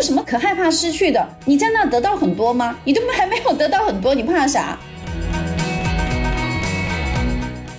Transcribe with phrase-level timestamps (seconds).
[0.00, 1.22] 有什么可害怕失去的？
[1.44, 2.74] 你在那得到很多吗？
[2.84, 4.78] 你都还没有得到很多，你怕啥？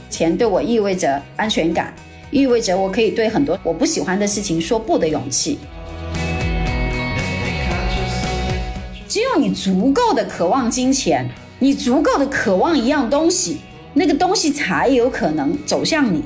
[0.07, 1.92] 钱对我意味着安全感，
[2.29, 5.57] 意味着我可以对很多我不喜欢的事情说不的勇气。
[9.08, 11.27] 只有你足够的渴望金钱，
[11.58, 13.62] 你足够的渴望一样东西，
[13.95, 16.23] 那个东西才有可能走向你。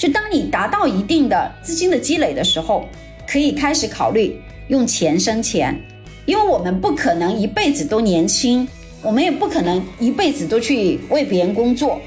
[0.00, 2.88] 就当你达到一定的资金的积累的时候，
[3.28, 5.78] 可以开始考虑用钱生钱，
[6.24, 8.66] 因为我们不可能一辈子都年轻，
[9.02, 12.00] 我们也不可能一辈子都去为别人工作。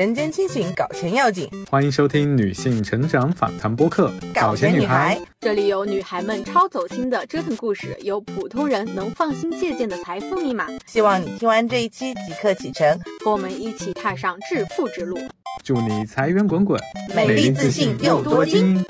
[0.00, 1.46] 人间清醒，搞钱要紧。
[1.70, 10.68] 欢迎收听女性成长访谈播客《搞钱女孩》，这里有女孩们超走心的折腾故事，有普通人能放心借鉴的财富密码。
[10.86, 15.18] 希望你听完这一期即刻启程，和我们一起踏上致富之路。
[15.62, 16.80] 祝你财源滚滚，
[17.14, 18.82] 美丽自信又多金。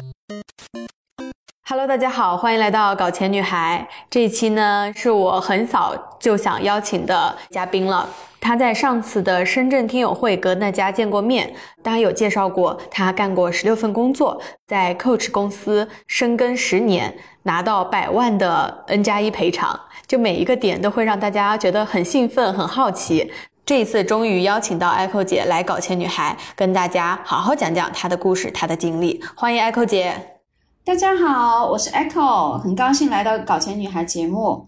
[1.71, 3.87] Hello，大家好，欢迎来到搞钱女孩。
[4.11, 8.09] 这一期呢，是我很早就想邀请的嘉宾了。
[8.41, 23.33] 他在上次的深圳听友会跟大家见过面，大家有介绍过他干过十六份工作，在 Coach 公司深耕十年，拿到百万的 N 加一赔偿，就每一个点都会让大家觉得很兴奋、很好奇。
[23.65, 29.23] 这一次终于邀请到 Echo 姐来搞钱女孩，跟大家好好讲讲她的故事、她的经历。
[29.37, 30.40] 欢迎 Echo 姐。
[30.83, 34.65] 大家好，我是 Echo，很高兴来到《搞钱女孩》节目。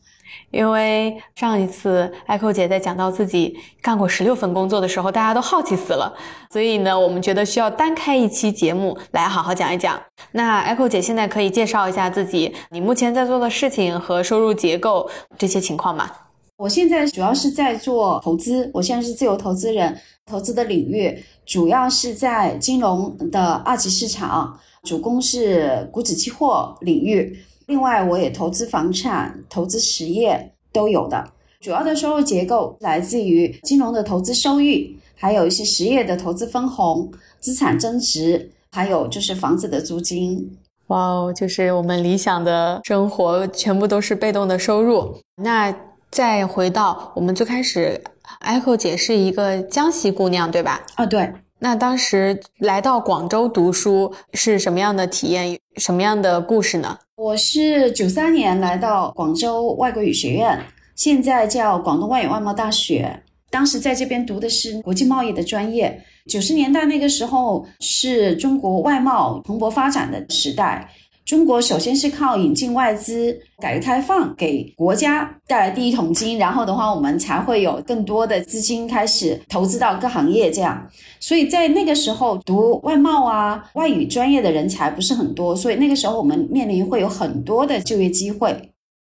[0.51, 6.15] 因为上一次 Echo 姐在讲到自己干过十六份工作的时候，大家都好奇死了，
[6.51, 9.99] 所以呢，我们觉得需要单开一期节目来好好讲一讲。
[10.33, 16.11] 那 Echo 姐现在可以介绍一下自己，你目前在做的事情和收入结构这些情况吗？
[16.59, 27.39] 我现在主要是在做投资，我现在是自由投资人，投资的领域主要是在金融的二级市场，主攻是股指期货领域。
[27.67, 31.25] 另外，我也投资房产、投资实业都有的。
[31.61, 40.59] 主要的收入结构来自于金融的投资收益，还有一些实业的投资分红、资产增值，还有就是房子的租金。
[40.89, 45.17] 哇哦，就是我们理想的生活，全部都是被动的收入。
[45.37, 45.73] 那
[46.11, 48.03] 再回到我们最开始
[48.45, 50.85] ，Echo 姐是一个江西姑娘，对吧？
[50.97, 51.33] 啊，对。
[51.62, 55.56] 那当时来到广州读书是什么样的体验？
[55.77, 56.98] 什么样的故事呢？
[57.14, 60.58] 我是九三年来到广州外国语学院，
[60.96, 63.23] 现在叫广东外语外贸大学。
[63.48, 66.02] 当时在这边读的是国际贸易的专业。
[66.27, 70.90] 九十年代那个时候是中国外贸蓬勃发展的时代。
[71.33, 80.51] 中国首先是靠引进外资、改革开放给国家带来第一桶金，然后的话，我们才会有更多的资金开始投资到各行业。
[80.51, 80.87] 这样，
[81.21, 88.55] 所以在那个时候读外贸啊、外语专业的人才不是很多，所以那个时候我们面临会有很多的就业机会。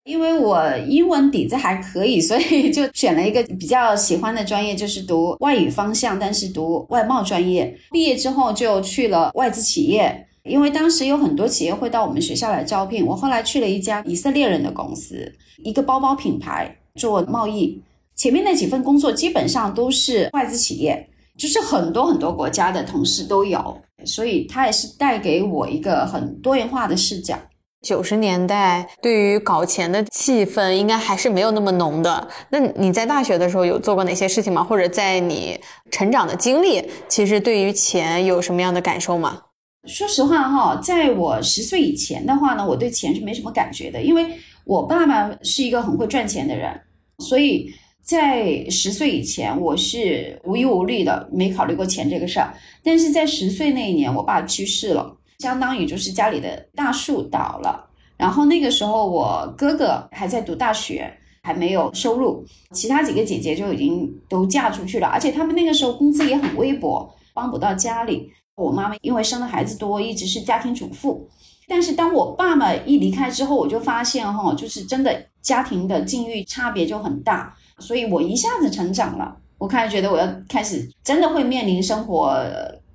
[0.06, 7.78] 因为我英文底子还可以，所以就选了一个比较喜欢的专业，就是读外语方向，但是读外贸专业。
[7.92, 10.28] 毕业之后就去了外资企业。
[10.44, 15.32] 因为当时有很多企业会到我们学校来招聘，我后来去了一家以色列人的公司，
[15.64, 17.82] 一个包包品牌做贸易。
[18.16, 27.38] 前面那几份工作基本上都是外资企业，就是很多很多国家的同事都有，所以它也是带给我一个很多元化的视角。
[27.82, 32.28] 九十年代对于搞钱的气氛应该还是没有那么浓的。
[32.52, 34.64] 那你在大学的时候有做过哪些事情吗？
[34.64, 35.60] 或者在你
[35.90, 39.42] 成长的经历，其实对于钱有什么样的感受吗？
[39.88, 44.26] 说实话哈，在我十岁以前的话呢，我对钱是没什么感觉的，因为
[44.64, 46.80] 我爸爸是一个很会赚钱的人，
[47.18, 47.68] 所以
[48.04, 52.54] 在十岁以前我是无忧无虑的，没考虑过钱这个事儿。
[52.84, 57.90] 但是在十岁那一年，我爸去世了，相当于就是家里的大树倒了。
[58.18, 68.32] 然后那个时候我哥哥还在读大学，还没有收入，其他几个姐姐就已经都嫁出去了，而且他们那个时候工资也很微薄，帮不到家里。
[68.62, 71.28] 我妈妈因为生的孩子多，一直是家庭主妇。
[71.68, 79.38] 但是当我爸爸一离开之后，我就发现哈，就是真的家庭的境遇差别就很大，所以我一下子成长了。
[79.58, 82.44] 我开始觉得我要开始真的会面临生活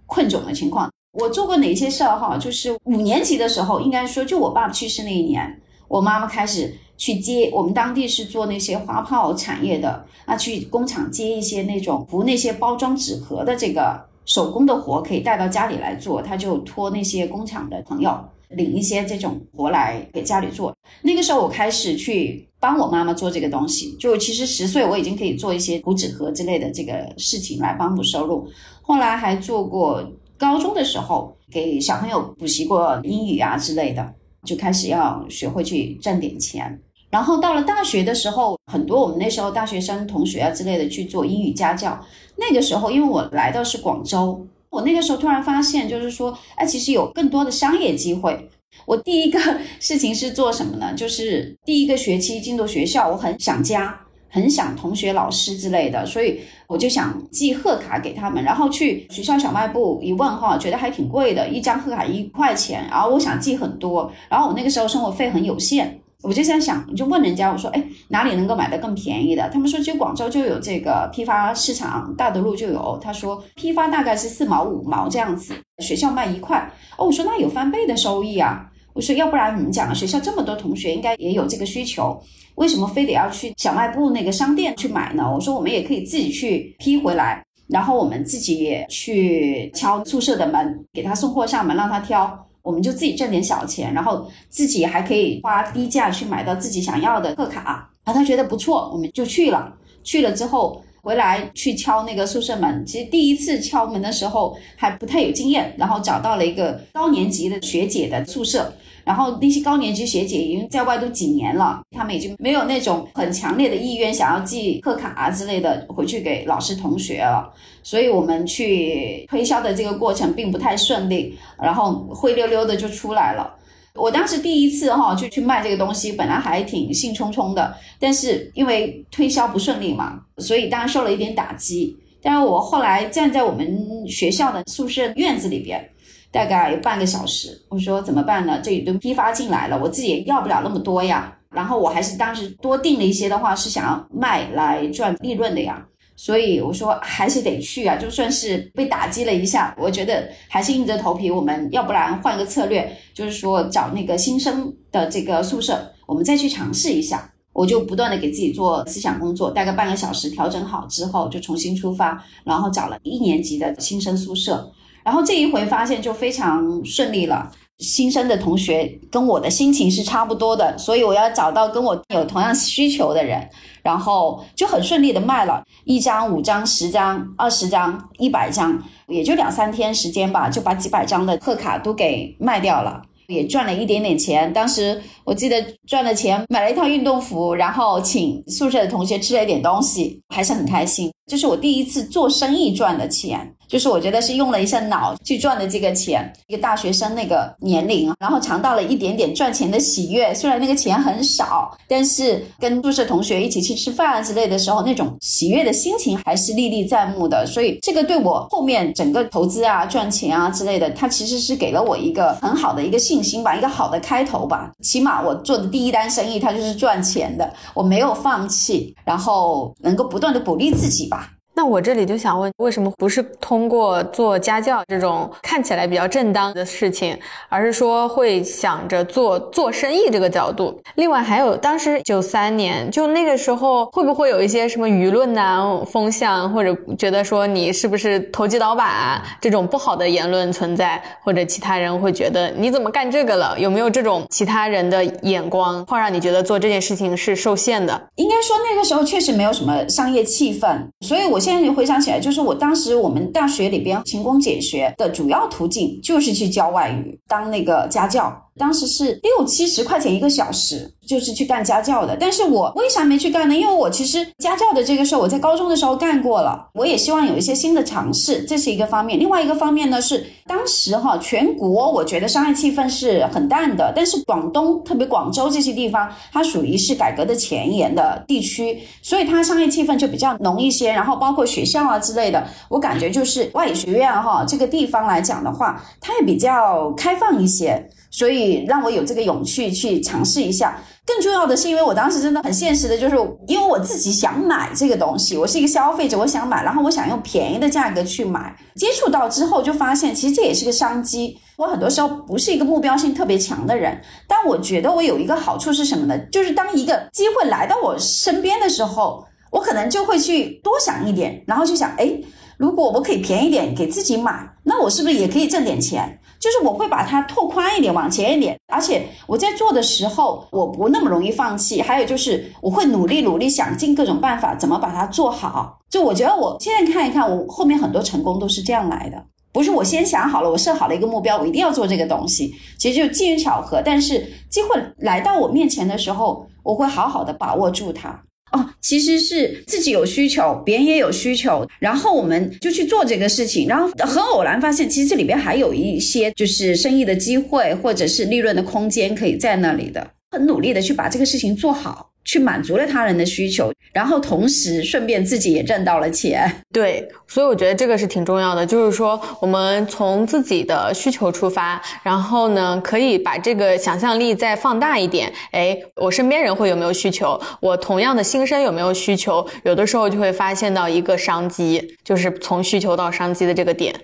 [0.04, 0.90] 困窘的情况。
[1.12, 2.36] 我做过哪些事儿哈？
[2.36, 14.04] 就是五年级的时候，应该说就我爸爸去世那一年，我妈妈开始去接我们当地是做那些花炮产业的啊，去工厂接一些那种服那些包装纸盒的这个。
[14.26, 18.12] 手工的活可以带到家里来做，他就托那些工厂的朋友
[18.50, 20.76] 领一些这种活来给家里做。
[21.02, 28.48] 那个时候我开始去帮我妈妈做这个东西，就其实十岁我已经可以做一些糊纸盒之类的这个事情来帮补收入。
[28.82, 30.04] 后来还做过
[30.36, 34.14] 高中的时候给小朋友补习过英语啊之类的，
[34.44, 36.80] 就开始要学会去赚点钱。
[37.10, 41.98] 然后到了大学的时候，很多我们那时候大学生同学啊之类的去做英语家教。
[42.36, 48.50] 那个时候，因为我来到是广州，我那个时候突然发现，就是说，哎，其实有更多的商业机会。
[48.84, 49.40] 我第一个
[49.80, 50.92] 事情是做什么呢？
[50.94, 53.98] 就是第一个学期进入学校，我很想家，
[54.28, 65.98] 很想同学、老师之类的，所以我就想寄贺卡给他们，然后去学校小卖部一问哈，觉得还挺贵的，一张贺卡一块钱，然后我想寄很多，然后我那个时候生活费很有限。
[66.26, 69.48] 我就在想，我就问人家，我说，哎，哪里能够买的更便宜的？
[69.50, 72.98] 他们说，就广州就有这个批发市场，大德路就有。
[73.00, 76.68] 他说，批发大概是四毛五毛这样子，学校卖一块。
[76.98, 78.68] 哦，我说那有翻倍的收益啊。
[78.92, 82.20] 我说，要不然你们讲，学校这么多同学，应该也有这个需求，
[82.56, 85.30] 为什么非得要去小卖部那个商店去买呢？
[85.32, 92.45] 我说，我们也可以自己去批回来，然后我们自己也去敲宿舍的门，给他送货上门，让他挑。
[92.66, 99.72] 我们就自己挣点小钱，然后自己还可以花低价去买到自己想要的贺卡，然后他觉得不错，我们就去了。
[100.02, 108.72] 去了之后回来去敲那个宿舍门，其实第一次敲门的时候还不太有经验，然后找到了一个高年级的学姐的宿舍。
[109.06, 117.48] 然后那些高年级学姐已经在外都几年了，他们已经没有那种很强烈的意愿想要寄贺卡啊之类的回去给老师同学了，
[117.84, 123.54] 所以我们去推销的这个过程并不太顺利，然后灰溜溜的就出来了。
[123.94, 131.96] 我当时第一次哈就去卖这个东西，本来还挺兴冲冲的，但是因为推销不顺利嘛，所以当然受了一点打击。
[132.20, 135.88] 但是我后来站在我们学校的宿舍院子里边。
[136.30, 138.60] 大概有半个小时，我说怎么办呢？
[138.62, 141.32] 这一顿批发进来了，我自己也要不了那么多呀。
[141.50, 145.82] 然后我还是当时多订了一些的话，是想要卖来赚利润的呀。
[146.14, 151.30] 所以我说还是得去啊，就算是被打击了一下，我觉得还是硬着头皮。
[151.30, 157.30] 我们要不然换个策略，就是说找那个新生的这个宿舍，我们再去尝试一下。
[157.52, 164.70] 我就不断的给自己做思想工作，大概半个小时调整好之后，就重新出发，然后找了一年级的新生宿舍。
[165.06, 167.48] 然后这一回发现就非常顺利了，
[167.78, 173.48] 新生的同学跟我的心情是差不多的，所以我要找到跟我有同样需求的人，
[173.84, 183.00] 然后就很顺利的卖了一张、五张、十张、二十张、一百张，也就两三天时间吧，就把几百张的贺卡都给卖掉了。
[183.28, 191.12] 也赚了一点点钱，当时我记得赚了钱买了一套运动服，然后请宿舍的同学吃了一点东西，还是很开心。
[191.26, 196.32] 这是我第一次做生意赚的钱，就是我觉得是用了一下脑去赚的这个钱。
[196.46, 200.32] 一个大学生那个年龄，然后尝到了一点点赚钱的喜悦。
[200.34, 207.46] 虽然那个钱很少，但是跟宿舍同学一起去吃饭啊之类的时候，那种喜悦的心情还是历历在目的。
[207.46, 214.70] 所以这个对我后面整个投资啊、赚钱啊之类的，它其实是给了我一个很好的一个信心吧，一个好的开头吧。
[214.82, 221.32] 起码我做的第一单生意，它就是赚钱的，我没有放弃，然后能够不断的鼓励自己吧。
[221.58, 227.18] 那我这里就想问，为什么不是通过做家教这种看起来比较正当的事情，
[227.48, 230.78] 而是说会想着做做生意这个角度？
[230.96, 243.58] 另外还有，当时九三年，就那个时候会不会有一些什么舆论呐、风向，或者觉得说你是不是投机倒把这种不好的言论存在，或者其他人会觉得你怎么干这个了？
[243.58, 247.98] 有没有这种其他人的眼光，会让你觉得做这件事情是受限的？
[248.16, 251.45] 应该说那个时候确实没有什么商业气氛，所以我。
[251.46, 258.36] 现在你回想起来，就是我当时我们大学里边勤工俭学的主要途径就是去教外语，当那个家教。
[258.56, 262.16] 当时是六七十块钱一个小时，就是去干家教的。
[262.18, 263.54] 但是我为啥没去干呢？
[263.54, 266.68] 因为我其实家教的这个事儿，我在高中的时候干过了。
[266.74, 269.18] 我也希望有一些新的尝试，这是一个方面。
[269.18, 280.90] 另外一个方面呢，是当时哈全国我觉得商业气氛是很淡的，但是广东特别广州这些地方，它属于是改革的前沿的地区，所以它商业气氛就比较浓一些。
[280.90, 287.88] 然后包括学校啊之类的，我感觉就是外语学院哈这个地方来讲的话，它也比较开放一些。
[288.08, 290.78] 所以让我有这个勇气去尝试一下。
[291.06, 298.54] 更重要的是，因为我当时真的很现实的，就是因为我自己想买这个东西，我是一个消费者，我想买，然后我想用便宜的价格去买。
[298.74, 301.38] 接触到之后，就发现其实这也是个商机。
[301.56, 306.18] 我很多时候不是一个目标性特别强的人，但我觉得我有一个好处是什么呢？
[306.32, 312.20] 就是当一个机会来到我身边的时候，我可能就会去多想一点，然后就想，哎，
[312.58, 316.18] 如果我可以便宜点给自己买，那我是不是也可以挣点钱？
[316.38, 321.80] 就是我会把它拓宽一点，往前一点，而且我在做的时候，我不那么容易放弃。
[321.82, 325.78] 还有就是我会努力努力想尽各种办法，怎么把它做好。
[325.88, 332.54] 就我觉得我现在看一看，我后面很多成功都是这样来的，不是我先想好了，我设好了一个目标，我一定要做这个东西。
[332.78, 338.22] 其实就机缘巧合，但是机会来到我面前的时候，我会好好的把握住它。
[338.56, 352.10] 哦，其实是自己有需求，别人也有需求，然后我们就去做这个事情，然后很偶然发现，其实这里边还有一些就是生意的机会，或者是利润的空间可以在那里的，很努力的去把这个事情做好。
[352.26, 356.50] 去满足了他人的需求，然后同时顺便自己也挣到了钱。
[356.72, 365.32] 对，所以我觉得这个是挺重要的，就是说我们从自己的需求出发，然后呢，可以把这个想象力再放大一点。
[365.52, 367.40] 哎，我身边人会有没有需求？
[367.60, 369.46] 我同样的新生有没有需求？
[369.62, 373.94] 有的时候就会发现到一个商机，就是从需求到商机的这个点。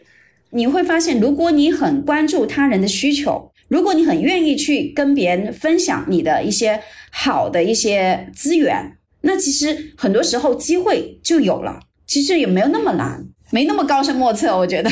[0.51, 3.52] 你会发现，如果你很关注他人的需求。
[3.73, 6.79] 如果你很愿意去跟别人分享你的一些
[7.11, 11.81] 好的一些资源，那其实很多时候机会就有了。
[12.07, 14.55] 其实也没有那么难，没那么高深莫测。
[14.55, 14.91] 我觉得，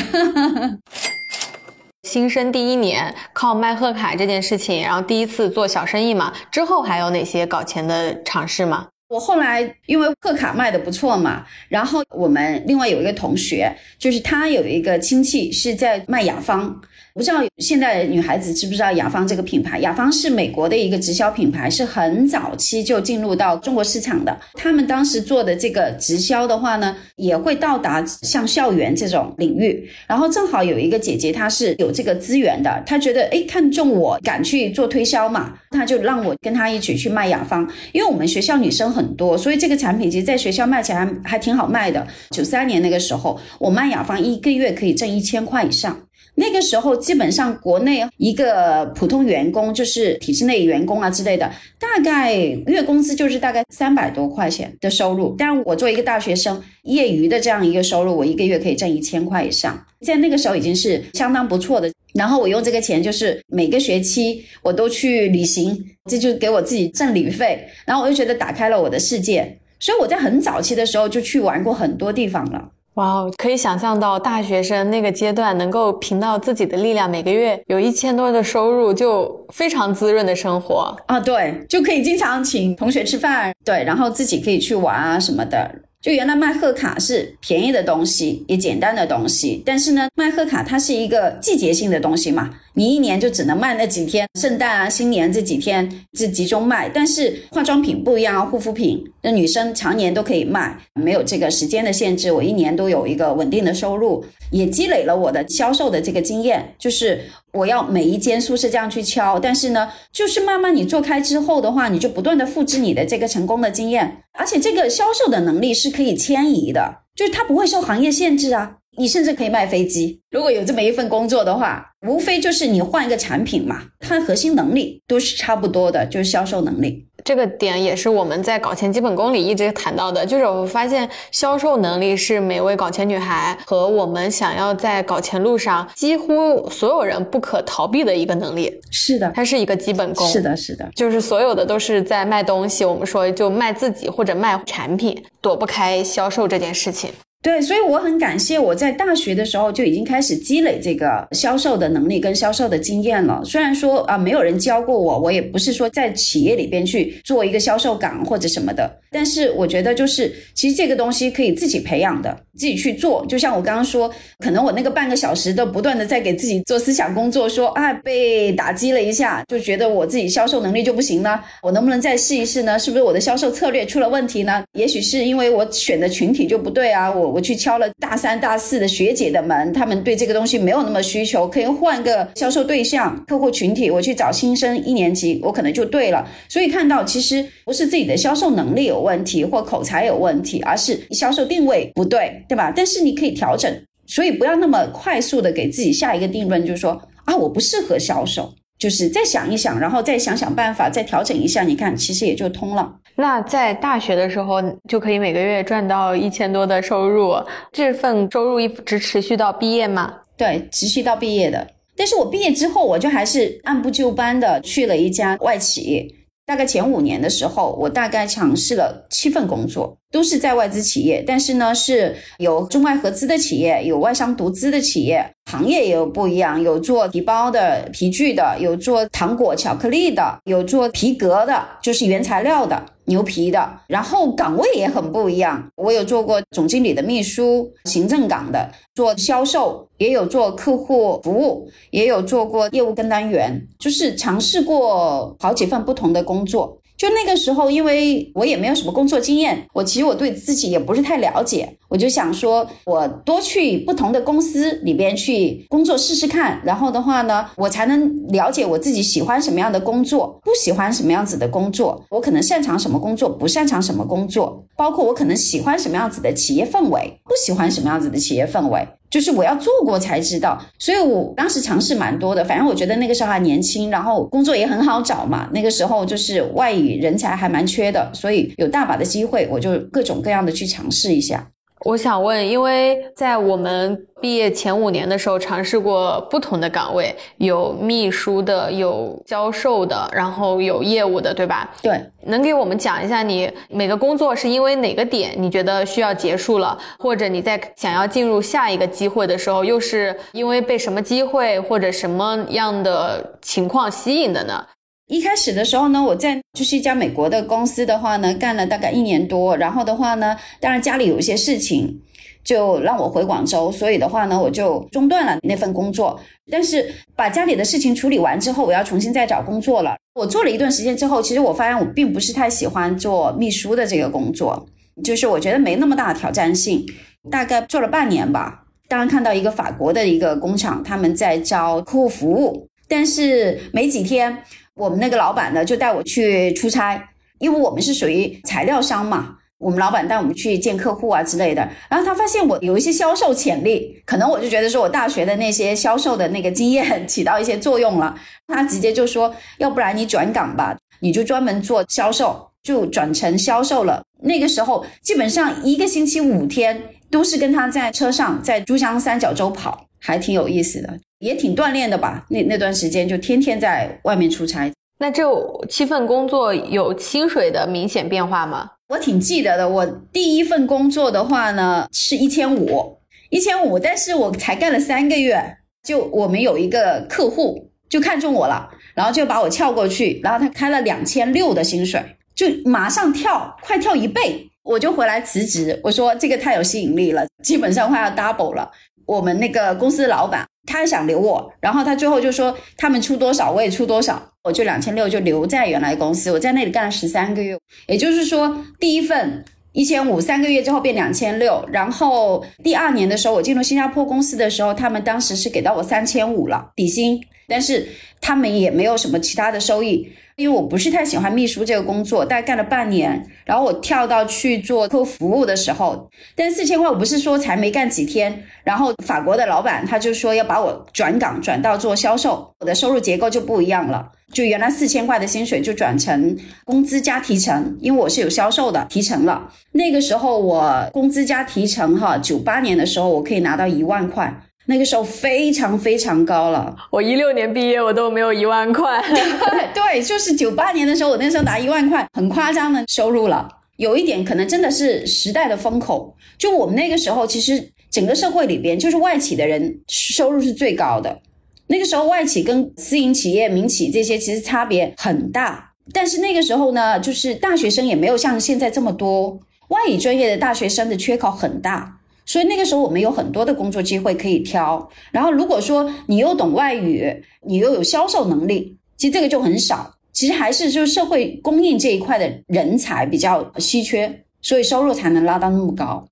[2.09, 8.87] 新生第一年靠卖贺卡这件事情，然后第一次做小生意嘛，之后还有哪些搞钱的尝试吗？
[9.09, 16.81] 我后来因为贺卡卖的不错嘛，然后我们另外有一个同学，就是他有一个亲戚是在卖雅芳。
[17.13, 19.79] 不知道现在女孩子知不知道雅芳这个品牌？
[19.79, 24.39] 雅芳是美国的一个直销品牌，是很早期就进入到中国市场的。
[24.53, 29.89] 他们当时做的这个直销的话呢，也会到达像校园这种领域。
[30.07, 37.69] 然后正好有一个姐姐，她是有这个资源的，她觉得诶看中我，敢去做推销嘛，她就让我跟她一起去卖雅芳。
[37.91, 42.07] 因为我们学校女生很多，所以这个产品其实在学校卖起来还还挺好卖的。
[42.29, 45.99] 九三年那个时候，我卖雅芳一个月可以挣一千块以上。
[46.41, 51.47] 那个时候，基本上国内一个普通员工，就是体制内员工啊之类的，
[51.79, 55.35] 大概月工资就是大概三百多块钱的收入。
[55.37, 61.91] 但我作为一个大学生，业余的这样一个收入，我一个月可以挣一千块以上，在那个时候已经是相当不错的。
[62.15, 65.77] 然后我用这个钱，就是每个学期我都去旅行，
[66.09, 67.63] 这就给我自己挣旅费。
[67.85, 72.71] 然后我就觉得打开了我的世界，所以我在很早期的时候就去玩过很多地方了。
[72.95, 81.17] 哇哦，可以想象到大学生那个阶段能够凭到自己的力量，每个月有一千多的收入，就非常滋润的生活啊！
[81.17, 85.71] 对，就可以经常请同学吃饭，对，然后自己可以去玩啊什么的。
[86.01, 96.89] 就原来卖贺卡是便宜的东西，也简单的东西，但是呢，卖贺卡它是一个季节性的东西嘛，你一年就只能卖那几天，圣诞啊、新年这几天是集中卖。
[96.89, 107.21] 但是化妆品不一样啊，护肤品那女生常年都可以卖，没有这个时间的限制，我一年都有一个稳定的收入，也积累了我的销售的这个经验，就是。
[107.53, 118.77] 我要每一间宿舍这样去敲，但是呢，就是慢慢你做开之后的话，你就不断的复制你的这个成功的经验，而且这个销售的能力是可以迁移的，就是它不会受行业限制啊。
[118.97, 127.07] 你甚至可以卖飞机，如果有这么一份工作的话，无非就是你换一个产品嘛，它核心能力都是差不多的，就是销售能力。
[127.23, 138.71] 这个点也是我们在搞钱基本功里一直谈到的，就是我发现销售能力是每位搞钱女孩和我们想要在搞钱路上几乎所有人不可逃避的一个能力。
[138.91, 140.27] 是的，它是一个基本功。
[140.27, 147.09] 是的，是的，就是所有的都是在卖东西，我们说就卖自己或者卖产品，躲不开销售这件事情。
[147.43, 153.41] 对，所以我很感谢我在大学的时候就已经开始积累这个销售的能力跟销售的经验了。
[153.43, 158.99] 虽然说啊，没有人教过我，我也不是说在企业里边去做一个销售岗或者什么的。
[159.13, 163.25] 但是我觉得，就是其实这个东西可以自己培养的，自己去做。
[163.27, 172.77] 就像我刚刚说，可能我那个半个小时都不断的在给自己做思想工作，说啊被打击了一下，就觉得我自己销售能力就不行了，我能不能再试一试呢？
[172.77, 174.63] 是不是我的销售策略出了问题呢？
[174.77, 177.11] 也许是因为我选的群体就不对啊。
[177.11, 186.25] 我我去敲了大三大四的学姐的门，他们对这个东西没有那么需求，可以换个销售对象、客户群体，我去找新生一年级，我可能就对了。
[186.47, 189.01] 所以看到其实不是自己的销售能力有。
[189.01, 192.71] 问题或口才有问题，而是销售定位不对，对吧？
[192.73, 202.93] 但是你可以调整，所以不要那么快速的给自己下一个定论，就是说啊，我不适合销售，就是再想一想，然后再想想办法，再调整一下，你看其实也就通了。
[203.21, 204.55] 那在大学的时候
[204.89, 207.35] 就可以每个月赚到一千多的收入，
[207.71, 210.11] 这份收入一直持续到毕业吗？
[210.35, 211.65] 对，持续到毕业的。
[211.95, 216.15] 但是我毕业之后，我就还是按部就班的去了一家外企。
[216.47, 232.81] 大概前五年的时候，我大概尝试了七份工作，都是在外资企业，但是呢是有中外合资的企业，有外商独资的企业，行业也有不一样，有做皮包的、皮具的，有做糖果、巧克力的，有做皮革的，就是原材料的。
[233.05, 235.69] 牛皮的，然后岗位也很不一样。
[235.75, 246.77] 我有做过总经理的秘书、行政岗的，做销售，也有做客户服务，也有做过业务跟单员，就是尝试过好几份不同的工作。
[247.01, 268.87] 就那个时候，因为我也没有什么工作经验，我其实我对自己也不是太了解，我就想说，我多去不同的公司里边去工作试试看，然后的话呢，我才能了解我自己喜欢什么样的工作，不喜欢什么样子的工作，我可能擅长什么工作，不擅长什么工作，包括我可能喜欢什么样子的企业氛围，不喜欢什么样子的企业氛围。
[269.11, 272.43] 就是我要做过才知道，所以我当时尝试蛮多的。
[272.45, 275.49] 反正我觉得那个时候还年轻，然后工作也很好找嘛。
[275.53, 281.50] 那个时候就是外语人才还蛮缺的，所以有大把的机会，我就各种各样的去尝试一下。
[281.83, 291.67] 我想问，因为在我们毕业前五年的时候，尝试过不同的岗位，有秘书的，有销售的，然后有业务的，对吧？
[291.81, 304.63] 对，能给我们讲一下你每个工作是因为哪个点你觉得需要结束了，或者你在想要进入下一个机会的时候，又是因为被什么机会或者什么样的情况吸引的呢？
[305.11, 311.99] 一开始的时候呢，我在就是一家美国的公司的话呢，干了大概一年多，然后的话呢，当然家里有一些事情，
[312.45, 316.17] 就让我回广州，所以的话呢，我就中断了那份工作。
[316.49, 319.97] 但是把家里的事情处理完之后，我要重新再找工作了。
[320.13, 324.65] 我做了一段时间之后，其实我发现我并不是太喜欢做秘书的这个工作，
[325.03, 326.85] 就是我觉得没那么大的挑战性。
[327.29, 334.37] 大概做了半年吧，当然看到一个法国的一个工厂，他们在招客户服务，但是没几天。
[334.75, 337.09] 我们那个老板呢，就带我去出差，
[337.39, 339.37] 因为我们是属于材料商嘛。
[339.57, 341.61] 我们老板带我们去见客户啊之类的。
[341.87, 348.15] 然后他发现我有一些销售潜力，可能我就觉得说我大学的那些销售的那个经验起到一些作用了。
[348.47, 354.03] 他直接就说，要不然你转岗吧，你就专门做销售，就转成销售了。
[354.21, 360.99] 那个时候基本上一个星期五天都是跟他在车上在珠江三角洲跑，还挺有意思的。
[361.19, 362.25] 也挺锻炼的吧？
[362.29, 364.71] 那那段时间就天天在外面出差。
[364.97, 365.23] 那这
[365.69, 368.71] 七份工作有薪水的明显变化吗？
[368.89, 369.69] 我挺记得的。
[369.69, 372.97] 我第一份工作的话呢，是一千五，
[373.29, 382.03] 一千五，但是我才干了三个月，就我们有一个客户就看中我了，然后就把我撬过去，然后他开了两千六的薪水，
[382.41, 385.79] 就马上跳，快跳一倍，我就回来辞职。
[385.83, 388.71] 我说这个太有吸引力了，基本上快要 double 了。
[389.05, 390.47] 我们那个公司老板。
[390.67, 396.31] 他想留我，然后他最后就说他们出多少我也出多少，我就两千六就留在原来公司。
[396.31, 407.89] 我在那里干了十三个月，也就是说第一份一千五，三个月之后变两千六，然后第二年的时候我进入新加坡公司的时候，他们当时是给到我三千五了底薪，但是
[408.21, 410.11] 他们也没有什么其他的收益。
[410.41, 434.41] 因为我不是太喜欢秘书这个工作，大概干了半年，然后我跳到去做客户服务的时候，但四千块我不是说才没干几天，然后法国的老板他就说要把我转岗转到做销售，我的收入结构就不一样了，就原来四千块的薪水就转成工资加提成，因为我是有销售的提成了，那个时候我工资加提成哈，九八年的时候我可以拿到一万块。
[434.67, 439.03] 那个时候非常非常高了，我一六年毕业，我都没有一万块。
[439.73, 443.49] 对，就是九八年的时候，我那时候拿一万块，很夸张的收入了。
[443.77, 451.19] 有一点可能真的是时代的风口，就我们那个时候，其实整个社会里边，就是外企的人收入是最高的。
[451.67, 461.97] 那个时候外企跟私营企业、民企这些其实差别很大，但是那个时候呢，就是大学生也没有像现在这么多，外语专业的大学生的缺口很大。
[462.31, 467.13] 所以那个时候我们有很多的工作机会可以挑，然后如果说你又懂外语，
[467.45, 469.93] 你又有销售能力，其实这个就很少。
[470.13, 476.05] 其实还是就是社会供应这一块的人才比较稀缺，所以收入才能拉到那么高。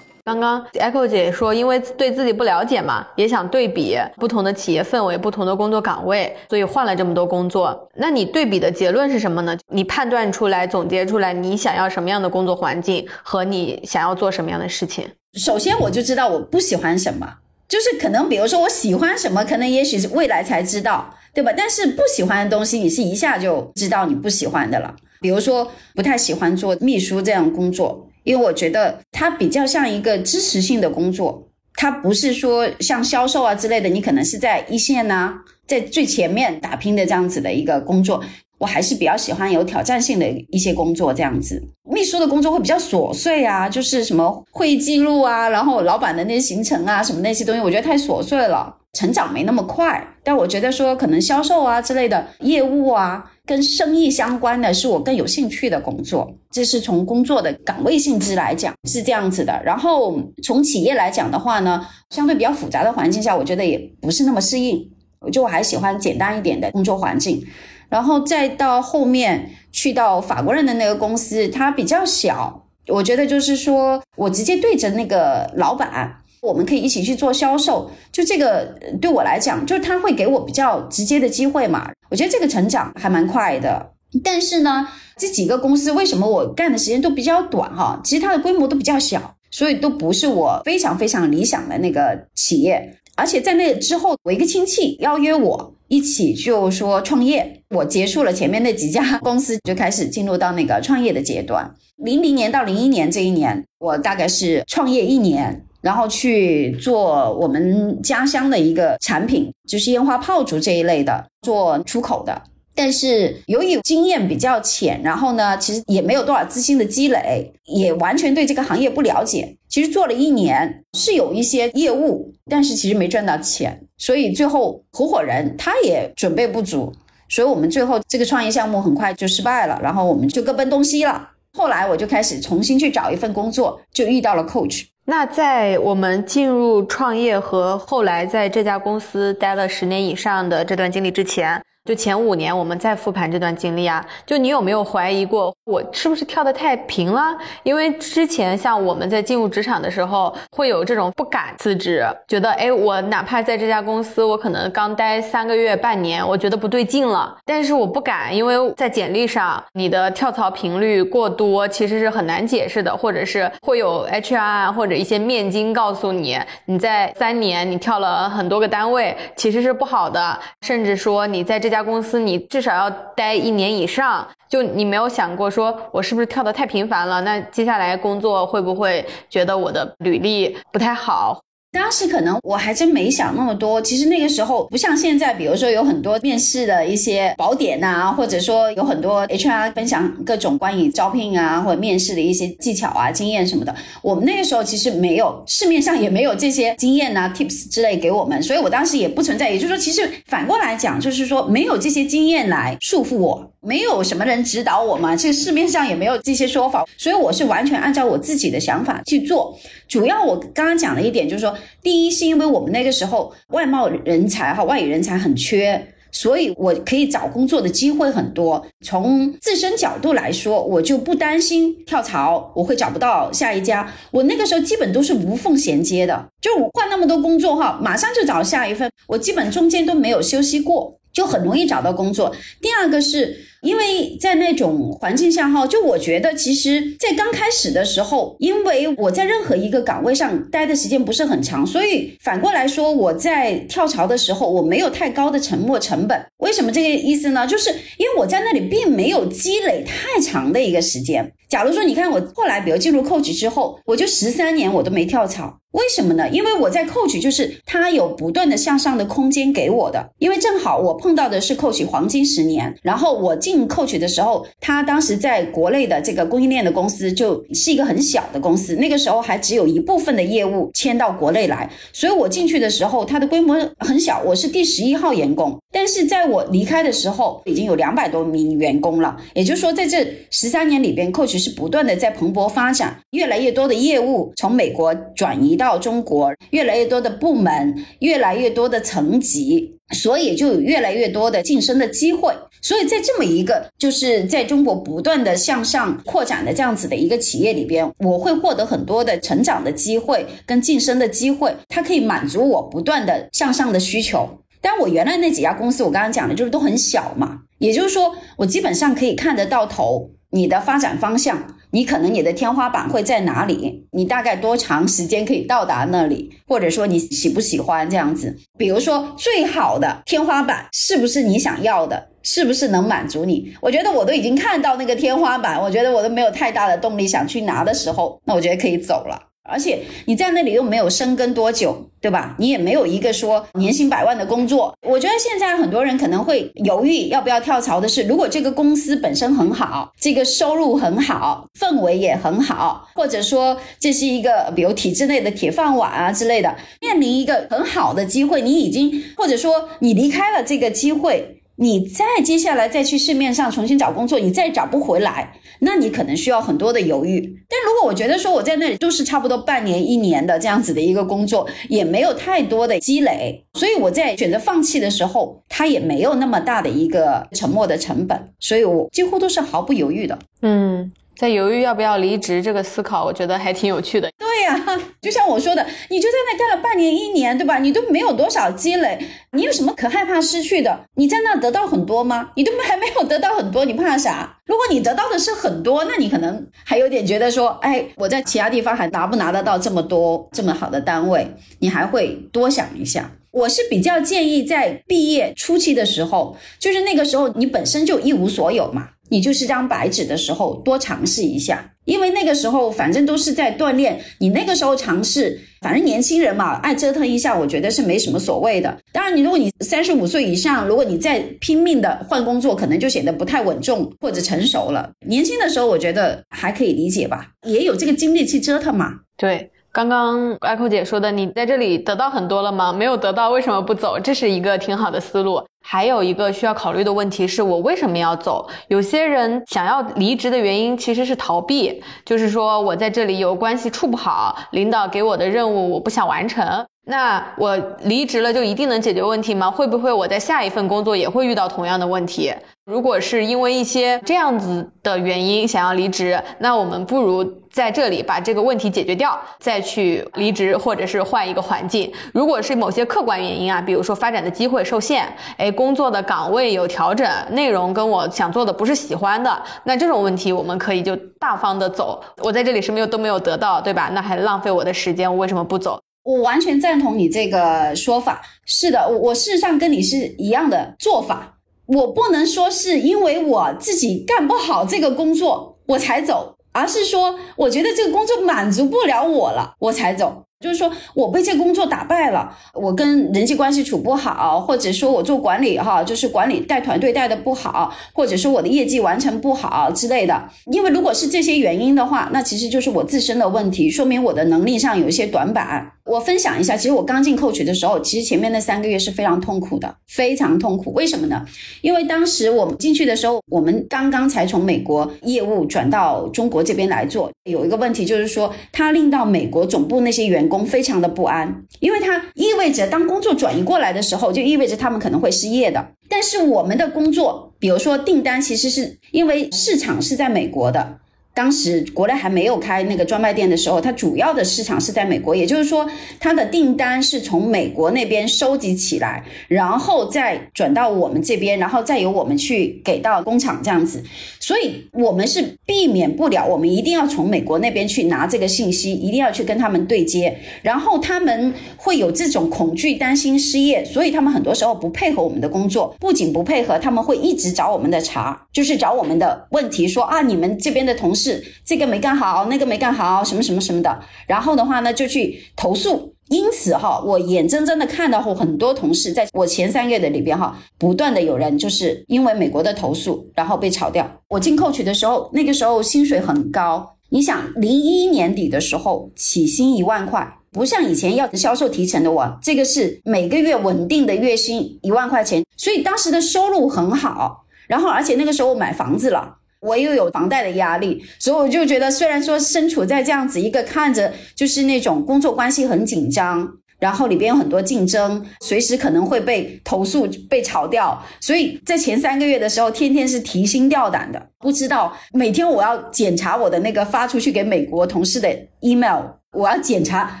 [0.22, 7.88] 刚刚 Echo 姐说，因为对自己不了解嘛，也想对比不同的企业氛围、不同的工作岗位，所以换了这么多工作。
[7.94, 9.56] 那你对比的结论是什么呢？
[9.68, 15.08] 你判断出来、总结出来，你想要什么样的工作环境和你想要做什么样的事情？
[15.34, 21.52] 首先，我就知道我不喜欢什么，就是可能比如说我喜欢什么，可能也许是未来才知道，对吧？
[21.56, 24.94] 但是不喜欢的东西，你是一下就知道你不喜欢的了。
[25.20, 28.08] 比如说，不太喜欢做秘书这样工作。
[28.24, 35.34] 因为我觉得它比较像一个支持性的工作，它不是说像销售啊之类的，你可能是在一线呐，
[35.66, 38.22] 在最前面打拼的这样子的一个工作。
[38.62, 41.60] 我还是比较喜欢有挑战性的一些工作，这样子。
[41.82, 50.06] 秘书的工作会比较琐碎啊，就是什么会议记录啊，然后老板的那些行程啊，什么那些东西，我觉得太琐碎了，成长没那么快。
[50.22, 56.32] 但我觉得说可能销售啊之类的业务啊，跟生意相关的是我更有兴趣的工作。
[56.52, 59.60] 这是从工作的岗位性质来讲是这样子的。
[59.64, 64.88] 然后从企业来讲的话呢，相对比较复杂的环境下，我觉得也不是那么适应。
[65.18, 67.44] 我就我还喜欢简单一点的工作环境。
[67.92, 76.16] 然后再到后面去到法国人的那个公司，它比较小，我觉得就是说我直接对着那个老板。
[76.40, 81.88] 我们可以一起去做销售，就这个对我来讲，就是他会给我比较直接的机会嘛。
[82.10, 83.92] 我觉得这个成长还蛮快的。
[84.24, 88.00] 但是呢，这几个公司为什么我干的时间都比较短哈？
[88.02, 92.98] 其实它的规模都比较小，所以都不是我非常非常理想的那个企业。
[93.14, 97.60] 而且在那之后，我一个亲戚邀约我一起就说创业。
[97.68, 101.70] 我结束了前面那几家公司，就开始进入到那个创业的阶段。
[101.96, 105.62] 零零年到零一年这一年，我大概是创业一年。
[105.82, 112.40] 然后去做我们家乡的一个产品，就是烟花炮竹这一类的，做出口的。
[112.72, 119.56] 但是由于经验比较浅，然后呢，其实也没有多少资金的积累，也完全对这个行业不了解。
[119.68, 126.92] 其实做了一年是有一些业务，但是其实没赚到钱，所以最后合伙人他也准备不足，
[127.28, 131.30] 所以我们最后这个创业项目很快就失败了，然后我们就各奔东西了。
[131.52, 134.86] 后来我就开始重新去找一份工作，就遇到了 Coach。
[135.04, 141.62] 那在我们进入创业和后来在这家公司待了十年以上的这段经历之前。
[141.84, 147.36] 就前五年，我们再复盘这段经历啊，就你有没有怀疑过我是不是跳得太平了？
[147.64, 171.71] 因为之前像我们在进入职场的时候，会有这种不敢辞职，觉得哎，我哪怕在这家公司，我可能刚待三个月、半年，我觉得不对劲了，但是我不敢，因为在简历上你的跳槽频率过多，其实是很难解释的，或者是会有 HR 或者一些面经告诉你，你在三年你跳了很多个单位，其实是不好的，甚至说你在这。
[171.72, 177.20] 家公司你至少要待一年以上，就你没有想过说我是不是跳的太频繁了？
[177.22, 181.40] 那接下来工作会不会觉得我的履历不太好？
[181.72, 193.74] 当时可能我还真没想那么多，其实那个时候不像现在，比如说有很多面试的一些宝典呐，或者说有很多 HR 分享各种关于招聘啊或者面试的一些技巧啊、经验什么的。
[194.02, 199.48] 我们那个时候其实没有，市面上也没有这些经验呐、tips 之类给我们，所以我当时也不存在。
[199.48, 203.48] 也就是说，其实反过来讲，就是说没有这些经验来束缚我。
[203.64, 209.56] 没有什么人指导我嘛，这个市面上也没有这些说法，所以我是完全按照我自己的想法去做。
[209.92, 218.66] 主要我刚刚讲的一点就是说，第一是因为我们那个时候外贸人才哈，外语人才很缺，所以我可以找工作的机会很多。
[218.82, 223.92] 从自身角度来说，我就不担心跳槽我会找不到下一家。
[224.10, 232.34] 我那个时候基本都是无缝衔接的，就我换那么多工作哈，马上就找下一份，我基本中间都没有休息过，就很容易找到工作。
[232.62, 233.51] 第二个是。
[233.62, 246.20] 因为在那种环境下哈，就我觉得，其实，在刚开始的时候，因为我在任何一个岗位上待的时间不是很长，所以反过来说，我在跳槽的时候，我没有太高的沉没成本。
[246.38, 247.46] 为什么这个意思呢？
[247.46, 251.32] 就是因为我在那里并没有积累太长的一个时间。
[251.48, 255.58] 假如说你看我后来，比如进入 Coach 之后，我就十三年我都没跳槽。
[255.72, 256.28] 为什么呢？
[256.30, 260.10] 因为我在 Coach 就是它有不断的向上的空间给我的。
[260.18, 275.58] 因为正好我碰到的是 Coach 黄金十年，然后我进 Coach 的时候，他当时在国内的这个供应链的公司就是一个很小的公司，那个时候还只有一部分的业务迁到国内来，所以我进去的时候，它的规模很小，我是第十一号员工。
[275.72, 279.16] 但是在我离开的时候，已经有两百多名员工了。
[279.34, 292.34] 也就是说，在这十三年里边，Coach 是不断的在蓬勃发展，越来越多的业务从美国转移到中国，越来越多的部门，越来越多的层级，所以就有越来越多的晋升的机会。
[292.62, 304.38] 所以在这么一个就是在中国不断的向上扩展的这样子的一个企业里边，我会获得很多的成长的机会跟晋升的机会，它可以满足我不断的向上的需求。
[304.60, 318.38] 但我原来那几家公司，我刚刚讲的就是都很小嘛，也就是说，我基本上可以看得到头，你的发展方向，你可能你的天花板会在哪里，你大概多长时间可以到达那里，或者说你喜不喜欢这样子。
[318.56, 323.52] 比如说，最好的天花板是不是你想要的，是不是能满足你？
[323.60, 329.28] 我觉得我都已经看到那个天花板，我觉得我都没有太大的动力想去拿的时候，那我觉得可以走了。
[329.44, 332.36] 而且你在那里又没有深耕多久，对吧？
[332.38, 334.72] 你也没有一个说年薪百万的工作。
[334.86, 351.41] 我觉得现在很多人可能会犹豫要不要跳槽的是，如果这个公司本身很好，这个收入很好，氛围也很好，或者说这是一个比如体制内的铁饭碗啊之类的，面临一个很好的机会，你已经或者说你离开了这个机会。
[351.62, 357.20] 你再接下来再去市面上重新找工作，你再找不回来，那你可能需要很多的犹豫。
[357.48, 370.18] 但如果我觉得说我在那里都是差不多半年一年的这样子的一个工作，也没有太多的积累，所以我在选择放弃的时候，它也没有那么大的一个沉没的成本，所以我几乎都是毫不犹豫的。
[370.40, 370.90] 嗯。
[371.16, 374.10] 在犹豫要不要离职这个思考，我觉得还挺有趣的。
[374.18, 377.58] 对呀，就像我说的，你就在那干了半年一年，对吧？
[377.58, 378.98] 你都没有多少积累，
[379.32, 380.80] 你有什么可害怕失去的？
[380.96, 382.30] 你在那得到很多吗？
[382.34, 384.38] 你都还没有得到很多，你怕啥？
[384.46, 391.26] 如果你得到的是很多，那你可能还有点觉得说，哎，我在其他地方还拿不拿得到这么多这么好的单位？
[391.60, 393.10] 你还会多想一下。
[393.30, 398.88] 我是比较建议在毕业初期的时候，就是那个时候你本身就一无所有嘛。
[399.12, 404.00] 你就是张白纸的时候，多尝试一下，因为那个时候反正都是在锻炼。
[404.20, 408.74] 你那个时候尝试，反正年轻人嘛，爱折腾一下，我觉得是没什么所谓的。
[408.90, 414.90] 当然，你如果你三十五岁以上，如果你再拼命的换工作，可能就显得不太稳重或者成熟了。
[415.06, 419.00] 年轻的时候，我觉得还可以理解吧，也有这个精力去折腾嘛。
[419.18, 419.50] 对。
[419.74, 422.72] 刚刚艾蔻姐说的，你在这里得到很多了吗？
[422.74, 423.98] 没有得到，为什么不走？
[423.98, 425.42] 这是一个挺好的思路。
[425.62, 428.46] 还有一个需要考虑的问题是，我为什么要走？
[428.68, 436.44] 有些人想要离职的原因其实是逃避，就是说我在这里有关系处不好，领导给我的任务我不想完成。
[436.84, 439.48] 那我离职了就一定能解决问题吗？
[439.48, 442.34] 会不会我在下一份工作也会遇到同样的问题？
[442.64, 451.92] 如果是因为一些这样子的原因想要离职，那我们不如在这里把这个问题解决掉，再去离职或者是换一个环境。
[452.12, 462.02] 如果是某些客观原因啊，比如说发展的机会受限，哎，工作的岗位有调整，内容跟我想做的不是喜欢的，那这种问题我们可以就大方的走。
[462.22, 463.90] 我在这里是没有都没有得到，对吧？
[463.92, 465.80] 那还浪费我的时间，我为什么不走？
[466.04, 468.20] 我完全赞同你这个说法。
[468.46, 471.34] 是的，我我事实上跟你是一样的做法。
[471.66, 480.24] 我不能说是因为我自己干不好这个工作我才走，而是说我觉得这个工作满足不了我了，我才走。
[480.42, 490.28] 就是说我被这工作打败了，我跟人际关系处不好，或者说我做管理哈，就是管理带团队带的不好，或者说我的业绩完成不好之类的。
[490.52, 495.72] 因为如果是这些原因的话，那其实就是我自身的问题，说明我的能力上有一些短板。
[495.84, 500.72] 我分享一下，其实我刚进 coach 的时候，其实前面那三个月是非常痛苦的，非常痛苦。
[500.74, 501.24] 为什么呢？
[501.60, 515.68] 因为当时我们进去的时候，我们刚刚才从美国业务转到中国这边来做，有一个问题就是说，它令到美国总部那些员工工非常的不安，因为它意味着当工作转移过来的时候，就意味着他们可能会失业的。
[515.90, 520.78] 但是我们的工作，比如说订单，其实是因为市场是在美国的。
[521.14, 525.68] 当时国内还没有开那个专卖店的时候，它主要的市场是在美国，也就是说，
[526.00, 533.84] 它的订单是从美国那边收集起来，然后再转到我们这边，然后再由我们去给到工厂这样子。
[534.18, 540.16] 所以，我们是避免不了，我们一定要从美国那边去拿这个信息，一定要去跟他们对接。
[540.40, 545.76] 然后他们会有这种恐惧、担心失业，所以他们很多时候不配合我们的工作。
[545.78, 551.01] 不仅不配合，他们会一直找我们的茬，就是找我们的问题，说啊，你们这边的同事。
[551.02, 555.92] 是这个没干好，那个没干好，什么什么什么的，然后的话呢，就去投诉。
[556.08, 563.90] 因此哈，我眼睁睁的看到过很多同事在我前三个月的里边哈，不断的有人就是因为美国的投诉，然后被炒掉。
[564.08, 577.24] 我进 coach 的时候，那个时候薪水很高，你想零一年底的时候起薪一万块，不像以前要销售提成的我，这个是每个月稳定的月薪一万块钱，所以当时的收入很好。
[577.48, 579.16] 然后而且那个时候买房子了。
[579.42, 586.26] 我又有房贷的压力，所以我就觉得，虽然说身处在这样子一个看着就是那种工作关系很紧张，
[586.60, 599.01] 然后里边有很多竞争，随时可能会被投诉、被炒掉，所以在前三个月的时候，天天是提心吊胆的，不知道每天我要检查我的那个发出去给美国同事的 email。
[599.12, 600.00] 我要检查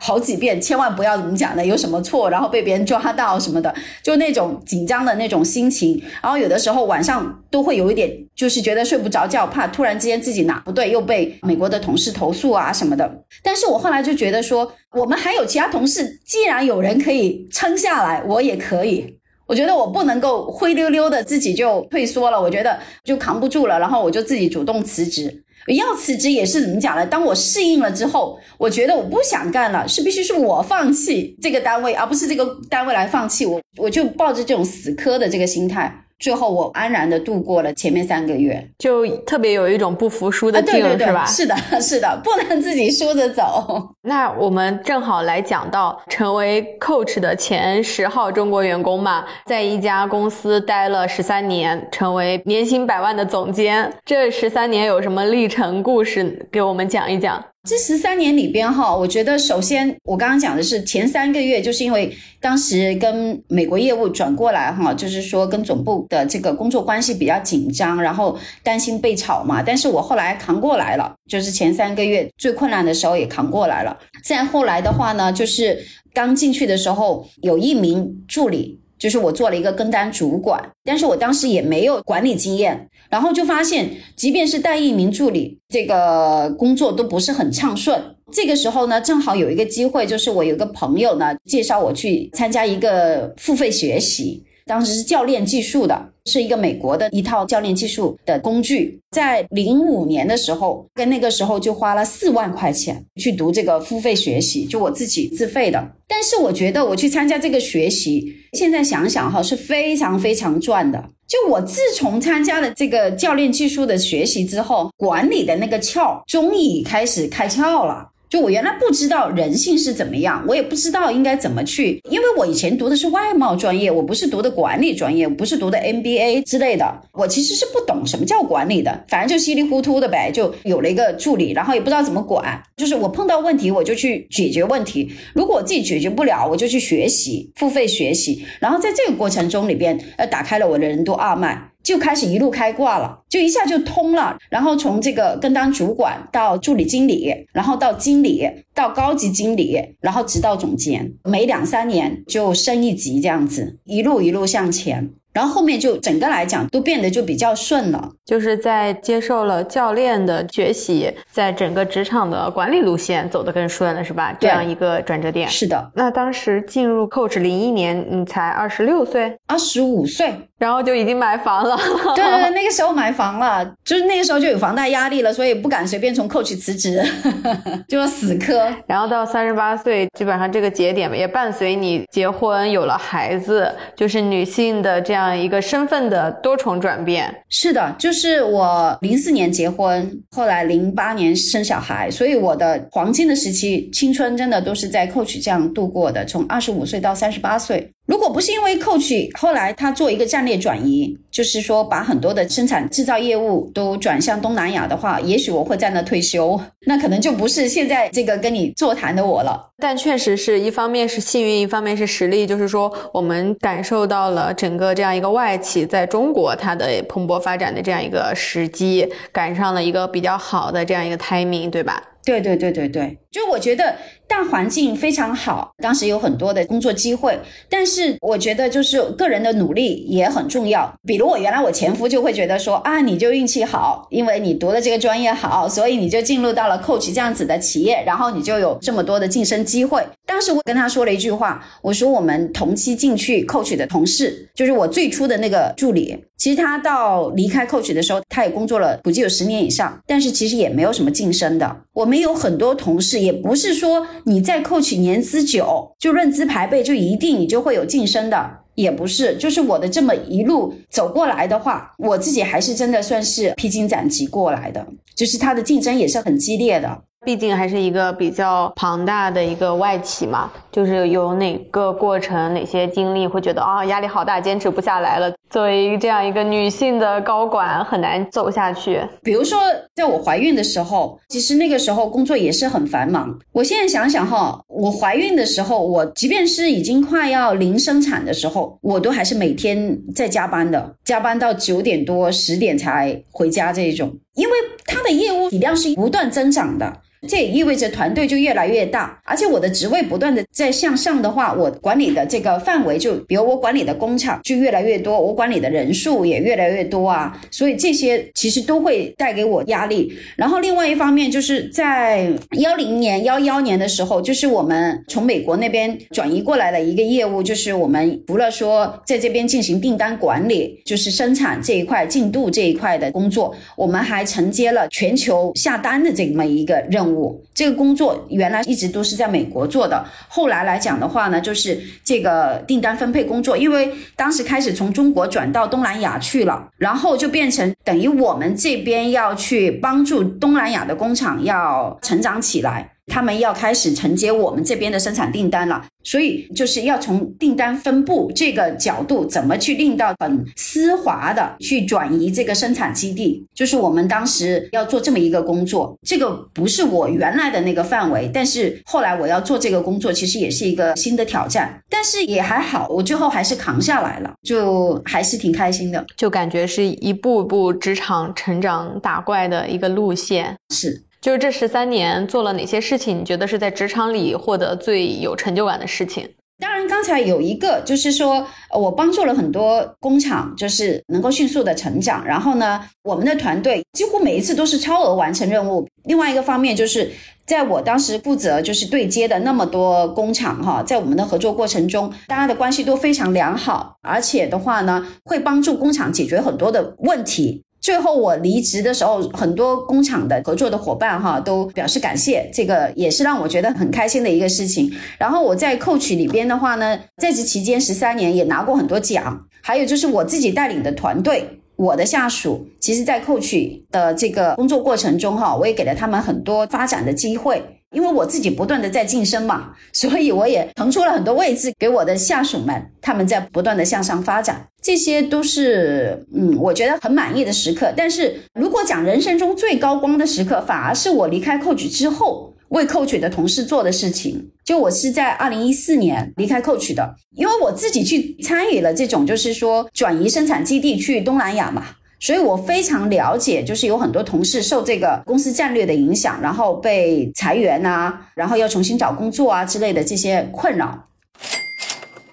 [0.00, 1.64] 好几遍，千万不要怎么讲呢？
[1.64, 6.00] 有什么错，然后被别人抓到什么的，就那种紧张的那种心情。
[6.22, 13.22] 然后有的时候晚上都会有一点，就是觉得睡不着觉，怕突然之间自己哪不对，又被美国的同事投诉啊什么的。
[13.42, 19.16] 但是我后来就觉得说，我们还有其他同事，既然有人可以撑下来，我也可以。
[19.46, 25.42] 我觉得我不能够灰溜溜的自己就退缩了，我觉得就扛不住了，然后我就自己主动辞职。
[25.76, 27.06] 要辞职也是怎么讲呢？
[27.06, 33.60] 当我适应了之后，我觉得我不想干了，是必须是我放弃这个单位，而不是这个单位来放弃我。
[33.76, 36.04] 我就抱着这种死磕的这个心态。
[36.18, 41.24] 最后我安然的度过了前面三个月，就特别有一种不服输的劲，是吧？
[41.24, 43.88] 是的， 是的，不能自己输着走。
[44.02, 57.42] 那我们正好来讲到成为 coach 的前十号中国员工嘛，在一家公司待了十三年，成为年薪百万的总监，这十三年有什么历程故事给我们讲一讲？
[57.66, 69.62] 这十三年里边哈，我觉得首先我刚刚讲的是前三个月，就是因为当时跟美国业务转过来哈，就是说跟总部的这个工作关系比较紧张，然后担心被炒嘛。
[69.62, 73.98] 但是我后来扛过来了，就是前三个月最困难的时候也扛过来了。
[74.24, 78.80] 再后来的话呢，就是刚进去的时候有一名助理。
[78.98, 88.00] 就是我做了一个跟单主管，但是我当时也没有管理经验，然后就发现，即便是带一名助理，这个工作都不是很畅顺。
[88.30, 94.44] 这个时候呢，正好有一个机会，就是我有个朋友呢介绍我去参加一个付费学习。
[94.66, 99.00] 当时是教练技术的，是一个美国的一套教练技术的工具。
[99.10, 105.92] 在零五年的时候，跟那个时候就花了四万块钱去读这个付费学习，就我自己自费的。
[106.06, 111.02] 但是我觉得我去参加这个学习，现在想想哈是非常非常赚的。
[111.28, 118.08] 就我自从参加了这个教练技术的学习之后，管理的那个窍终于开始开窍了。
[118.28, 141.70] 就我原来不知道人性是怎么样，我也不知道应该怎么去，因为我以前读的是外贸专业，我不是读的管理专业，不是读的 MBA 之类的，我其实是不懂什么叫管理的，反正就稀里糊涂的呗，就有了一个助理，然后也不知道怎么管，就是我碰到问题我就去解决问题，如果我自己解决不了，我就去学习，付费学习，然后在这个过程中里边，呃，打开了我的任督二脉。
[141.88, 144.36] 就开始一路开挂了，就一下就通了。
[144.50, 155.08] 然后从这个跟当主管到助理经理，然后到经理，到高级经理，然后直到总监，每两三年就升一级，这样子一路一路向前。
[155.32, 164.36] 然后后面就整个来讲都变得就比较顺了，就是在接受了教练的学习，在整个职场的管理路线走得更顺了，是吧？
[164.40, 165.48] 这样一个转折点。
[165.48, 165.90] 是的。
[165.94, 171.76] 那当时进入 Coach 零一年，你才二十六岁，二十五岁，然后就已经买房了。
[172.14, 177.02] 对对对，那个时候买房了，就是那个时候就有房贷压力了，所以不敢随便从 Coach 辞职，
[177.88, 178.68] 就死磕。
[178.86, 185.28] 然后到三十八岁，基本上这个节点也伴随你结婚，有了孩子，就是女性的这样。
[185.38, 197.92] 一个身份的多重转变，是的，就是我零四年结婚，后来零八年生小孩，所以我的黄金的时期，青春真的都是在 Coach 这样度过的，从二十五岁到三十八岁。
[198.08, 209.62] 如果不是因为 Coach 后来他做一个战略转移，就是说把很多的生产制造业务都转向东南亚的话，也许我会在那退休，那可能就不是现在这个跟你座谈的我了。
[209.76, 222.02] 但确实是一方面是幸运，一方面是实力，就是说我们感受到了整个这样一个外企在中国它的蓬勃发展的这样一个时机，赶上了一个比较好的这样一个 timing，对吧？
[222.24, 223.96] 对对对对对，就我觉得
[224.28, 227.38] 大环境非常好，当时有很多的工作机会，
[227.68, 230.94] 但是我觉得就是个人的努力也很重要。
[231.06, 240.06] 比如我原来我前夫就会觉得说啊，你就运气好，因为你读的这个专业好，所以你就进入到了 Coach 这样子的企业，然后你就有这么多的晋升机会。
[240.26, 246.24] 当时我跟他说了一句话，我说我们同期进去 Coach 的同事，就是我最初的那个助理。
[246.36, 251.76] 其实他到离开 Coach 的时候，他也工作了，估计有十年以上，但是其实也没有什么晋升的。
[251.92, 259.36] 我们有很多同事，也不是说你再扣取年资久就论资排辈就一定你就会有晋升的，也不是。
[259.36, 267.02] 就是我的这么一路走过来的话，我自己还是真的算是披荆斩棘过来的，就是他的竞争也是很激烈的。
[267.26, 275.30] 毕竟还是一个比较庞大的一个外企嘛，就是有哪个过程、哪些经历会觉得啊压力好大，坚持不下来了。
[275.50, 279.00] 作为这样一个女性的高管，很难走下去。
[279.22, 279.58] 比如说，
[279.94, 283.38] 在我怀孕的时候，其实那个时候工作也是很繁忙。
[283.52, 294.14] 我现在想想哈，我怀孕的时候，我即便是已经快要临生产的时候，我都还是每天在加班的，加班到九点多、十点才回家这种。
[294.34, 294.52] 因为
[294.84, 297.00] 他的业务体量是不断增长的。
[297.26, 310.12] 这也意味着团队就越来越大，而且我的职位不断的在向上的话，我管理的这个范围就，比如我管理的工厂就越来越多，我管理的人数也越来越多啊，所以这些其实都会带给我压力。
[310.36, 327.42] 然后另外一方面就是在幺零年、幺幺年的时候，就是我们从美国那边转移过来的一个业务，就是我们除了说在这边进行订单管理，就是生产这一块进度这一块的工作，我们还承接了全球下单的这么一个任务任务。
[327.54, 342.92] 这个工作原来一直都是在美国做的，后来来讲的话呢，就是这个订单分配工作，因为当时开始从中国转到东南亚去了，然后就变成等于我们这边要去帮助东南亚的工厂要成长起来。
[343.08, 355.96] 他们要开始承接我们这边的生产订单了，所以就是要从订单分布这个角度，怎么去令到很丝滑的去转移这个生产基地，就是我们当时要做这么一个工作。
[356.02, 371.07] 这个不是我原来的那个范围，但是后来我要做这个工作，其实也是一个新的挑战，但是也还好，我最后还是扛下来了，就还是挺开心的，就感觉是一步步职场成长打怪的一个路线，是。
[371.20, 373.20] 就是这十三年做了哪些事情？
[373.20, 376.28] 你觉得是在职场里获得最有成就感的事情？
[376.60, 378.44] 当然，刚才有一个就是说，
[378.74, 382.24] 我帮助了很多工厂，就是能够迅速的成长。
[382.26, 385.86] 然后呢，我们的团队几乎每一次都是超额完成任务。
[386.04, 387.12] 另外一个方面就是，
[387.46, 397.62] 在我当时负责就是对接的那么多工厂哈，在我们的合作过程中，大家的关系都非常良好，而且的话呢，会帮助工厂解决很多的问题。
[397.80, 404.92] 最后我离职的时候，很多工厂的合作的伙伴哈都表示感谢，这个也是让我觉得很开心的一个事情。
[405.18, 417.62] 然后我在 Coach 里边的话呢，在职期间十三年也拿过很多奖，还有就是我自己带领的团队，我的下属，其实在 Coach 的这个工作过程中哈，我也给了他们很多发展的机会。
[417.92, 427.92] 因为我自己不断的在晋升嘛，所以我也腾出了很多位置给我的下属们，他们在不断的向上发展，这些都是嗯，我觉得很满意的时刻。
[427.96, 434.50] 但是如果讲人生中最高光的时刻，反而是我离开 Coach 之后为 Coach 的同事做的事情。
[434.64, 441.86] 就我是在二零一四年离开 Coach 的，因为我自己去参与了这种就是说转移生产基地去东南亚嘛。
[442.20, 451.06] 所以我非常了解，就是有很多同事受这个公司战略的影响，然后被裁员啊，然后要重新找工作啊之类的这些困扰。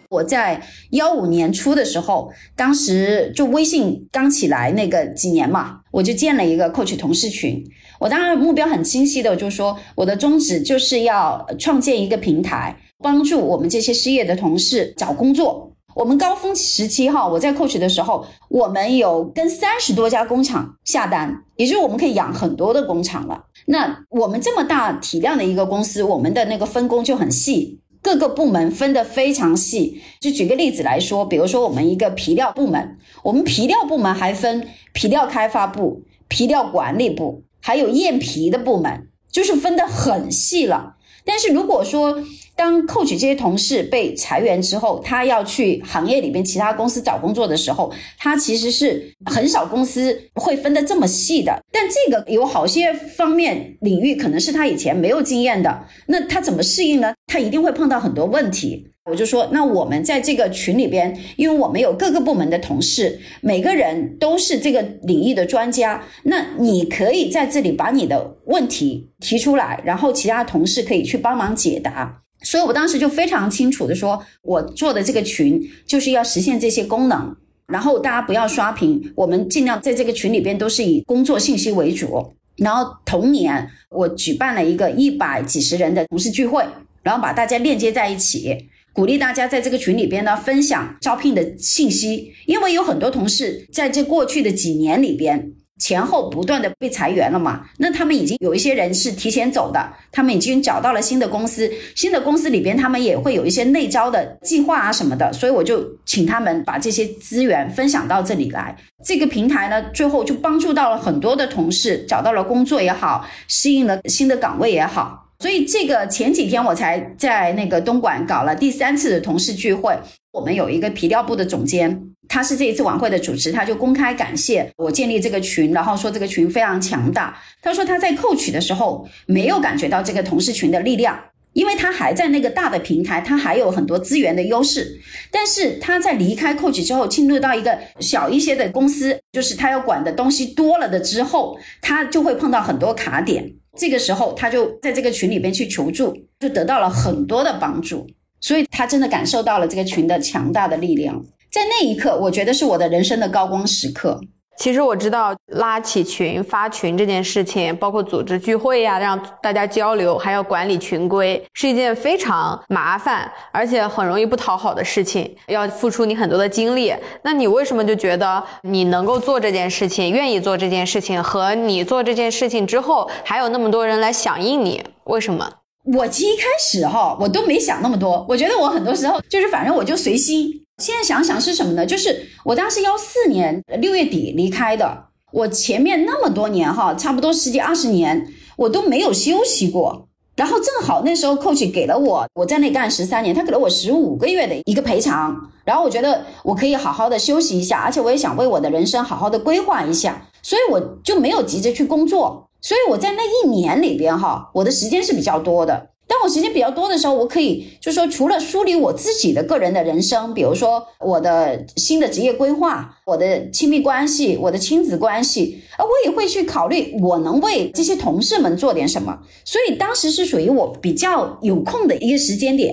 [0.09, 0.61] 我在
[0.91, 7.63] 幺五年初的时候，当时就微信刚起来那个几年嘛，我就建了一个 Coach 同事群。
[7.99, 15.74] 我当然目标很清晰的，就是说我的宗旨就是要创建一个平台，帮助我们这些失业的同事找工作。
[15.95, 23.45] 我们高峰时期哈，我在 coach 的时候，我们有跟三十多家工厂下单，也就是我们可以养很多的工厂了。
[23.67, 30.01] 那我们这么大体量的一个公司，我们的那个分工就很细，各个部门分得非常细。
[30.19, 40.94] 就举个例子来说，比如说我们一个皮料部门，我们皮料部门还分皮料开发部、皮料管理部，还有验皮的部门，就是分得很细了。
[41.25, 42.23] 但是如果说，
[42.55, 51.59] 当 coach 这些同事被裁员之后，他要去行业里边其他公司找工作的时候，他其实是很少公司会分得这么细的。
[51.71, 57.13] 但这个有好些方面领域可能是他以前没有经验的，那他怎么适应呢？
[57.27, 58.87] 他一定会碰到很多问题。
[59.05, 72.23] 我就说，那我们在这个群里边，因为我们有各个部门的同事，每个人都是这个领域的专家，那你可以在这里把你的问题提出来，然后其他同事可以去帮忙解答。
[72.41, 77.35] 所以我当时就非常清楚的说，我做的这个群就是要实现这些功能，
[77.67, 82.33] 然后大家不要刷屏，我们尽量在这个群里边都是以工作信息为主。
[82.57, 86.65] 然后同年我举办了一个一百几十人的同事聚会，
[87.03, 95.51] 然后把大家链接在一起，鼓励大家在这个群里边呢分享招聘的信息，因为有很多同事在这过去的几年里边。
[95.77, 97.65] 前后不断的被裁员了嘛？
[97.79, 108.73] 那他们已经有一些人是提前走的，他们已经找到了新的公司，新的公司里边他们也会有一些内招的计划啊什么的，所以我就请他们把这些资源分享到这里来。
[109.03, 115.24] 这个平台呢，最后就帮助到了很多的同事找到了工作也好，适应了新的岗位也好。
[115.45, 119.95] 所以这个前几天我才在那个东莞搞了第三次的同事聚会，
[120.31, 122.01] 我们有一个皮料部的总监。
[122.27, 127.39] 他是这一次晚会的主持，他就公开感谢我建立这个群，然后说这个群非常强大。
[127.61, 131.15] 他说他在扣取的时候没有感觉到这个同事群的力量，
[131.53, 134.99] 因为他还在那个大的平台，他还有很多资源的优势。
[135.29, 143.53] 但是他在离开扣取之后，进入到一个小一些的公司，就是他要管的东西多了的之后，他就会碰到很多卡点。
[143.77, 148.07] 这个时候他就在这个群里边去求助，就得到了很多的帮助，
[148.39, 151.23] 所以他真的感受到了这个群的强大的力量。
[151.51, 154.19] 在那一刻，我觉得是我的人生的高光时刻。
[154.57, 166.93] 其实我知道拉起群、发群这件事情，包括组织聚会呀，让大家交流，还要管理群规，是一件非常麻烦，而且很容易不讨好的事情，要付出你很多的精力。
[167.21, 175.51] 那你为什么就觉得你能够做这件事情，愿意做这件事情，和你做这件事情之后还有那么多人来响应你，为什么？
[175.93, 180.61] 我其实一开始哈，我都没想那么多，我觉得我很多时候就是反正我就随心。
[180.77, 181.85] 现在想想是什么呢？
[181.85, 190.07] 就是我当时幺四年六月底离开的，我前面那么多年哈，差不多十几二十年，我都没有休息过。
[190.35, 195.35] 然后正好那时候 coach 给了我，我在那干十三年，他给了我十五个月的一个赔偿。
[195.63, 202.47] 然后我觉得我可以好好的休息一下，而且我也想为我的人生好好的规划一下，所以我就没有急着去工作。
[202.61, 205.87] 所以我在那一年里边哈，我的时间是比较多的。
[206.07, 219.19] 当我时间比较多的时候，我可以就说，除了梳理我自己的个人的人生，比如说我的新的职业规划、我的亲密关系、我的亲子关系，啊，我也会去考虑我能为这些同事们做点什么。
[219.43, 222.71] 所以当时是属于我比较有空的一个时间点，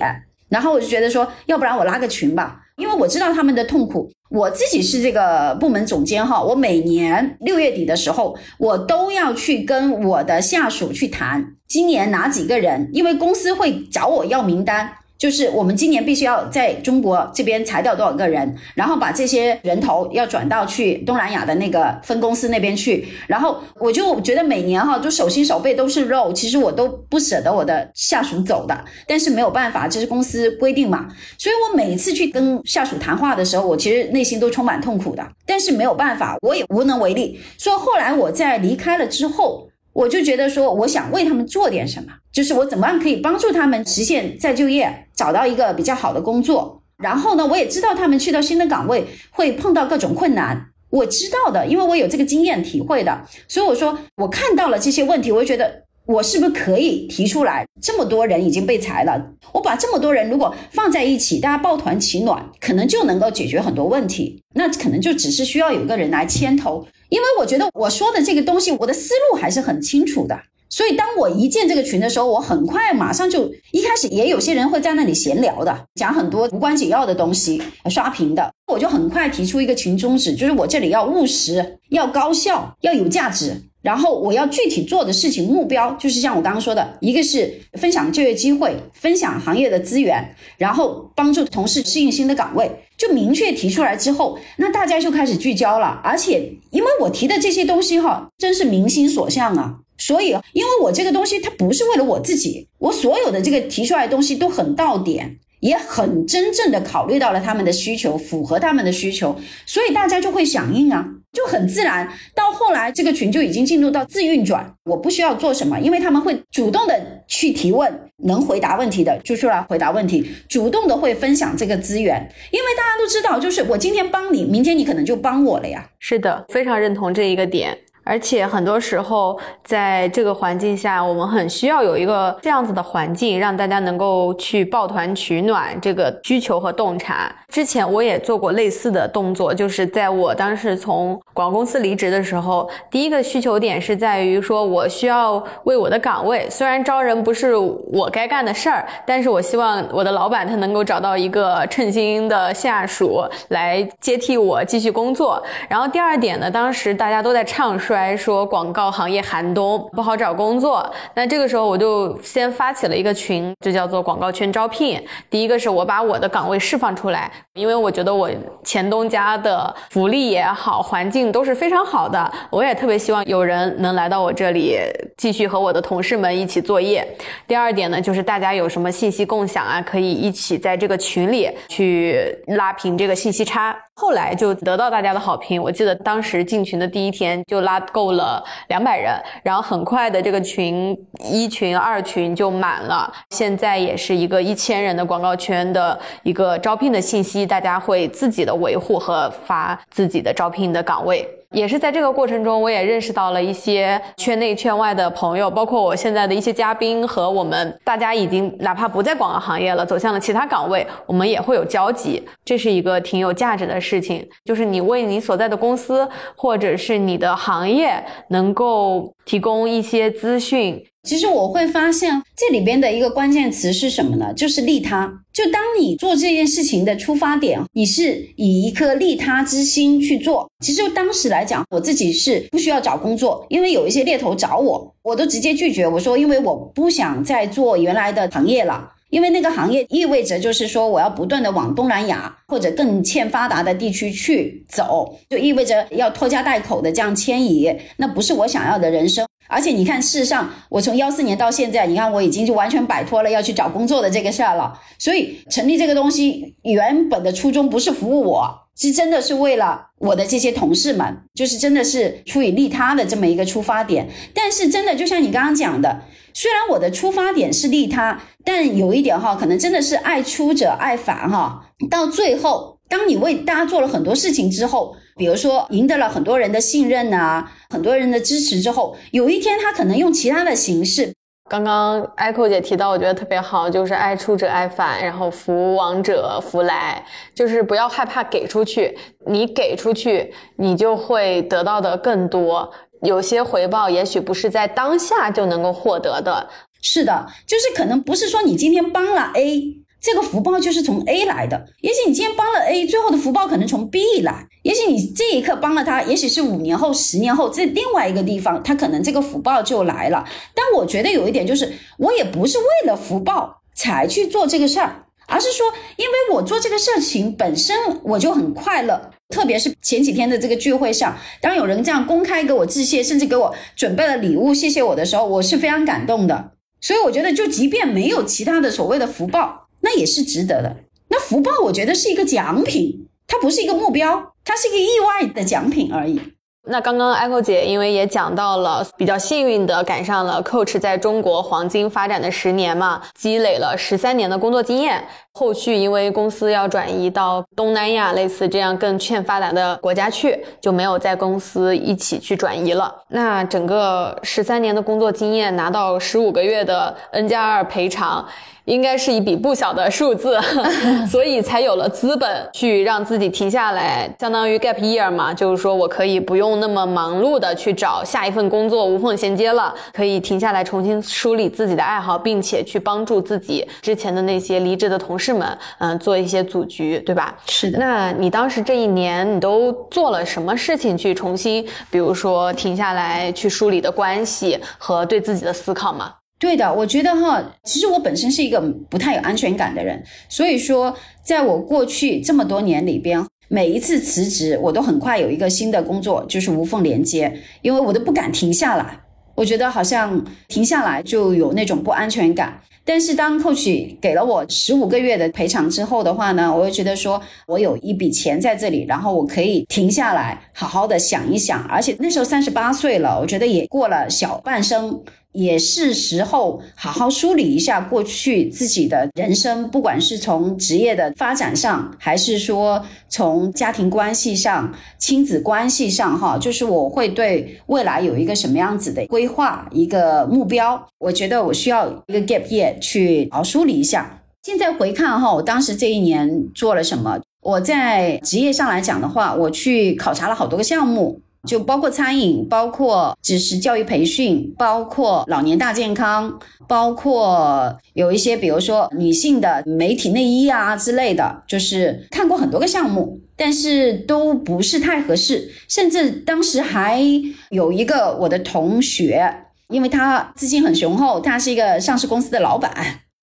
[0.49, 4.11] 然后我就觉得说，要不然我拉个群吧，因为我知道他们的痛苦。
[4.33, 14.89] 我自己是这个部门总监哈，我每年六月底的时候，我都要去跟我的下属去谈今年哪几个人，因为公司会找我要名单。
[15.17, 23.07] 就是我们今年必须要在中国这边裁掉多少个人，然后把这些人头要转到去东南亚的那个分公司那边去。
[23.27, 31.07] 然后我就觉得每年哈，就手心手背都是肉，其实我都不舍得我的下属走的，但是没有办法，这是公司规定嘛。
[31.37, 37.39] 所以我每次去跟下属谈话的时候，我其实内心都充满痛苦的，但是没有办法，我也无能为力。
[37.57, 39.69] 所以后来我在离开了之后。
[39.93, 46.81] 我就觉得说，我想为他们做点什么，就是我怎么样可以帮助他们实现再就业，找到一个比较好的工作。
[46.97, 53.25] 然后呢，我也知道他们去到新的岗位会碰到各种困难，我知道的，因为我有这个经验体会的。
[53.47, 57.65] 所以我说，我看到了这些问题，我就觉得我是不是可以提出来？
[57.81, 64.41] 这么多人已经被裁了，我把这么多人如果放在一起，大家抱团取暖，可能就能够解决很多问题。
[64.55, 66.87] 那可能就只是需要有一个人来牵头。
[67.13, 70.35] 因为我觉得我说的这个东西，我的思路还是很清楚的，
[70.67, 83.55] 所以当我一建这个群的时候，我很快马上就一开始也有些人会在那里闲聊的，讲很多无关紧要的东西，刷屏的，我就很快提出一个群宗旨，就是我这里要务实，要高效，要有价值。
[83.83, 92.71] 然后我要具体做的事情目标，就是像我刚刚说的，一个是分享就业机会，分享行业的资源，然后帮助同事适应新的岗位，
[93.03, 95.99] 就明确提出来之后，那大家就开始聚焦了。
[96.01, 105.37] 而且因为我提的这些东西哈，真是民心所向啊，所以因为我这个东西它不是为了我自己，我所有的这个提出来的东西都很到点。
[105.63, 109.33] 也很真正的考虑到了他们的需求，符合他们的需求，
[109.65, 112.05] 所以大家就会响应啊，就很自然。
[112.35, 125.89] 到后来，这个群就已经进入到自运转，我不需要做什么，因为他们会主动的去提问，能回答问题的就出来回答问题，主动的会分享这个资源，因为大家都知道，就是我今天帮你，明天你可能就帮我了呀。
[125.97, 127.77] 是的，非常认同这一个点。
[128.03, 135.79] 而且很多时候，在这个环境下，我们很需要有一个这样子的环境，让大家能够去抱团取暖。
[135.81, 155.41] 这个需求和洞察，之前我也做过类似的动作，就是在我当时从广告公司离职的时候，第一个需求点是在于说，我需要为我的岗位，虽然招人不是我该干的事儿，但是我希望我的老板他能够找到一个称心的下属来接替我继续工作。
[155.69, 157.92] 然后第二点呢，当时大家都在唱衰。
[157.93, 165.01] 来说广告行业寒冬不好找工作，那这个时候我就先发起了一个群，就叫做广告圈招聘。
[165.29, 168.29] 第一个是我把我的岗位释放出来，因为我觉得我
[168.63, 174.77] 前东家的福利也好，环境都是非常好的，我也特别希望有人能来到我这里
[175.17, 177.07] 继续和我的同事们一起作业。
[177.47, 183.75] 第二点呢，就是大家有什么信息共享啊，可以一起在这个群里去拉平这个信息差。
[183.95, 189.13] 后来就得到大家的好评，我记得当时进群的第一天就拉够了两百人，
[189.43, 201.27] 然后很快的这个群一群二群就满了，现在也是一个一千人的广告圈的一个招聘的信息，大家会自己的维护和发自己的招聘的岗位。
[201.53, 214.27] 也是在这个过程中，我也认识到了一些圈内圈外的朋友，包括我现在的一些嘉宾和我们大家已经哪怕不在广告行业了，走向了其他岗位，我们也会有交集，这是一个挺有价值的事情。
[214.43, 224.33] 就是你为你所在的公司或者是你的行业能够提供一些资讯，其实我会发现这里边的一个关键词是什么呢？
[224.33, 225.21] 就是利他。
[225.33, 230.49] 就当你做这件事情的出发点，你是以一颗利他之心去做。
[230.63, 235.85] 其实当时来讲，我自己是不需要找工作，因为有一些猎头找我，我都直接拒绝。
[235.85, 238.89] 我说，因为我不想再做原来的行业了。
[239.13, 249.23] 因为那个行业意味着，就是说我要不断的往东南亚或者更欠发达的地区去走，就意味着要拖家带口的这样迁移，那不是我想要的人生。
[249.47, 254.73] 而且你看，事实上，我从幺四年到现在，你看我已经就完全摆脱了要去找工作的这个事儿了。
[254.97, 264.09] 所以成立这个东西，原本的初衷不是服务我，是真的是为了我的这些同事们，就是真的是出于利他的这么一个出发点。
[264.33, 266.01] 但是真的就像你刚刚讲的。
[266.33, 271.69] 虽然我的出发点是利他，但有一点哈，可能真的是爱出者爱返哈。
[271.89, 281.13] 到最后，当你为大家做了很多事情之后，比如说赢得了很多人的信任呐，很多人的支持之后，有一天他可能用其他的形式。
[281.49, 287.05] 刚刚 Echo 姐提到，我觉得特别好，就是爱出者爱返，然后福往者福来，
[287.35, 292.71] 就是不要害怕给出去，你给出去，你就会得到的更多。
[293.03, 296.49] 有些回报也许不是在当下就能够获得的，
[296.81, 310.25] 是的，就是可能不是说你今天帮了 A，这个福报就是从 A 来的，也许你今天帮了 A，最后的福报可能从 B 来，也许你这一刻帮了他，也许是五年后、十年后，在另外一个地方，他可能这个福报就来了。
[310.55, 315.05] 但我觉得有一点就是，我也不是为了福报才去做这个事儿。
[315.25, 326.51] 而是说，因为我做这个事情本身我就很快乐，特别是前几天的这个聚会上，当有人这样公开给我致谢，甚至给我准备了礼物谢谢我的时候，我是非常感动的。
[326.79, 330.77] 所以我觉得，就即便没有其他的所谓的福报，那也是值得的。
[331.09, 336.19] 那福报，我觉得是一个奖品，它不是一个目标，它是一个意外的奖品而已。
[336.65, 345.03] 那刚刚 Echo 姐因为也讲到了，比较幸运的赶上了 Coach 在中国黄金发展的十年嘛，积累了十三年的工作经验。
[345.33, 352.95] 后续因为公司要转移到东南亚类似这样更欠发达的国家去，就没有在公司一起去转移了。
[353.09, 358.25] 那整个十三年的工作经验，拿到十五个月的 N 加二赔偿。
[358.65, 360.39] 应该是一笔不小的数字，
[361.09, 377.35] 所以才有了资本去让自己停下来，相当于 gap year 嘛，就是说我可以不用那么忙碌的去找下一份工作，无缝衔接了，可以停下来重新梳理自己的爱好，并且去帮助自己之前的那些离职的同事们，嗯，做一些组局，对吧？
[377.47, 377.77] 是的。
[377.77, 386.13] 那你当时这一年你都做了什么事情去重新，比如说停下来去梳理的关系和对自己的思考吗？
[386.39, 388.59] 对的，我觉得哈，其实我本身是一个
[388.89, 398.99] 不太有安全感的人，所以说，在我过去这么多年里边，每一次辞职，我都很快有一个新的工作，就是无缝连接，因为我都不敢停下来，
[399.35, 402.59] 我觉得好像停下来就有那种不安全感。
[402.83, 415.01] 但是当 coach 给了我十五个月的赔偿之后的话呢，我又觉得说我有一笔钱在这里，然后我可以停下来，好好的想一想，而且那时候三十八岁了，我觉得也过了小半生。
[415.33, 430.87] 也是时候好好梳理一下过去自己的人生，不管是从职业的发展上，还是说从家庭关系上、亲子关系上，哈，就是我会对未来有一个什么样子的规划、一个目标。
[430.99, 434.21] 我觉得我需要一个 gap year 去好好梳理一下。
[434.43, 437.19] 现在回看哈，我当时这一年做了什么？
[437.41, 441.19] 我在职业上来讲的话，我去考察了好多个项目。
[441.47, 446.39] 就包括餐饮，包括只是教育培训，包括老年大健康，
[446.69, 455.51] 包括有一些，比如说女性的媒体内衣啊之类的，就是看过很多个项目，但是都不是太合适。
[455.67, 457.03] 甚至当时还
[457.49, 459.29] 有一个我的同学，
[459.67, 462.71] 因为他资金很雄厚，他是一个上市公司的老板，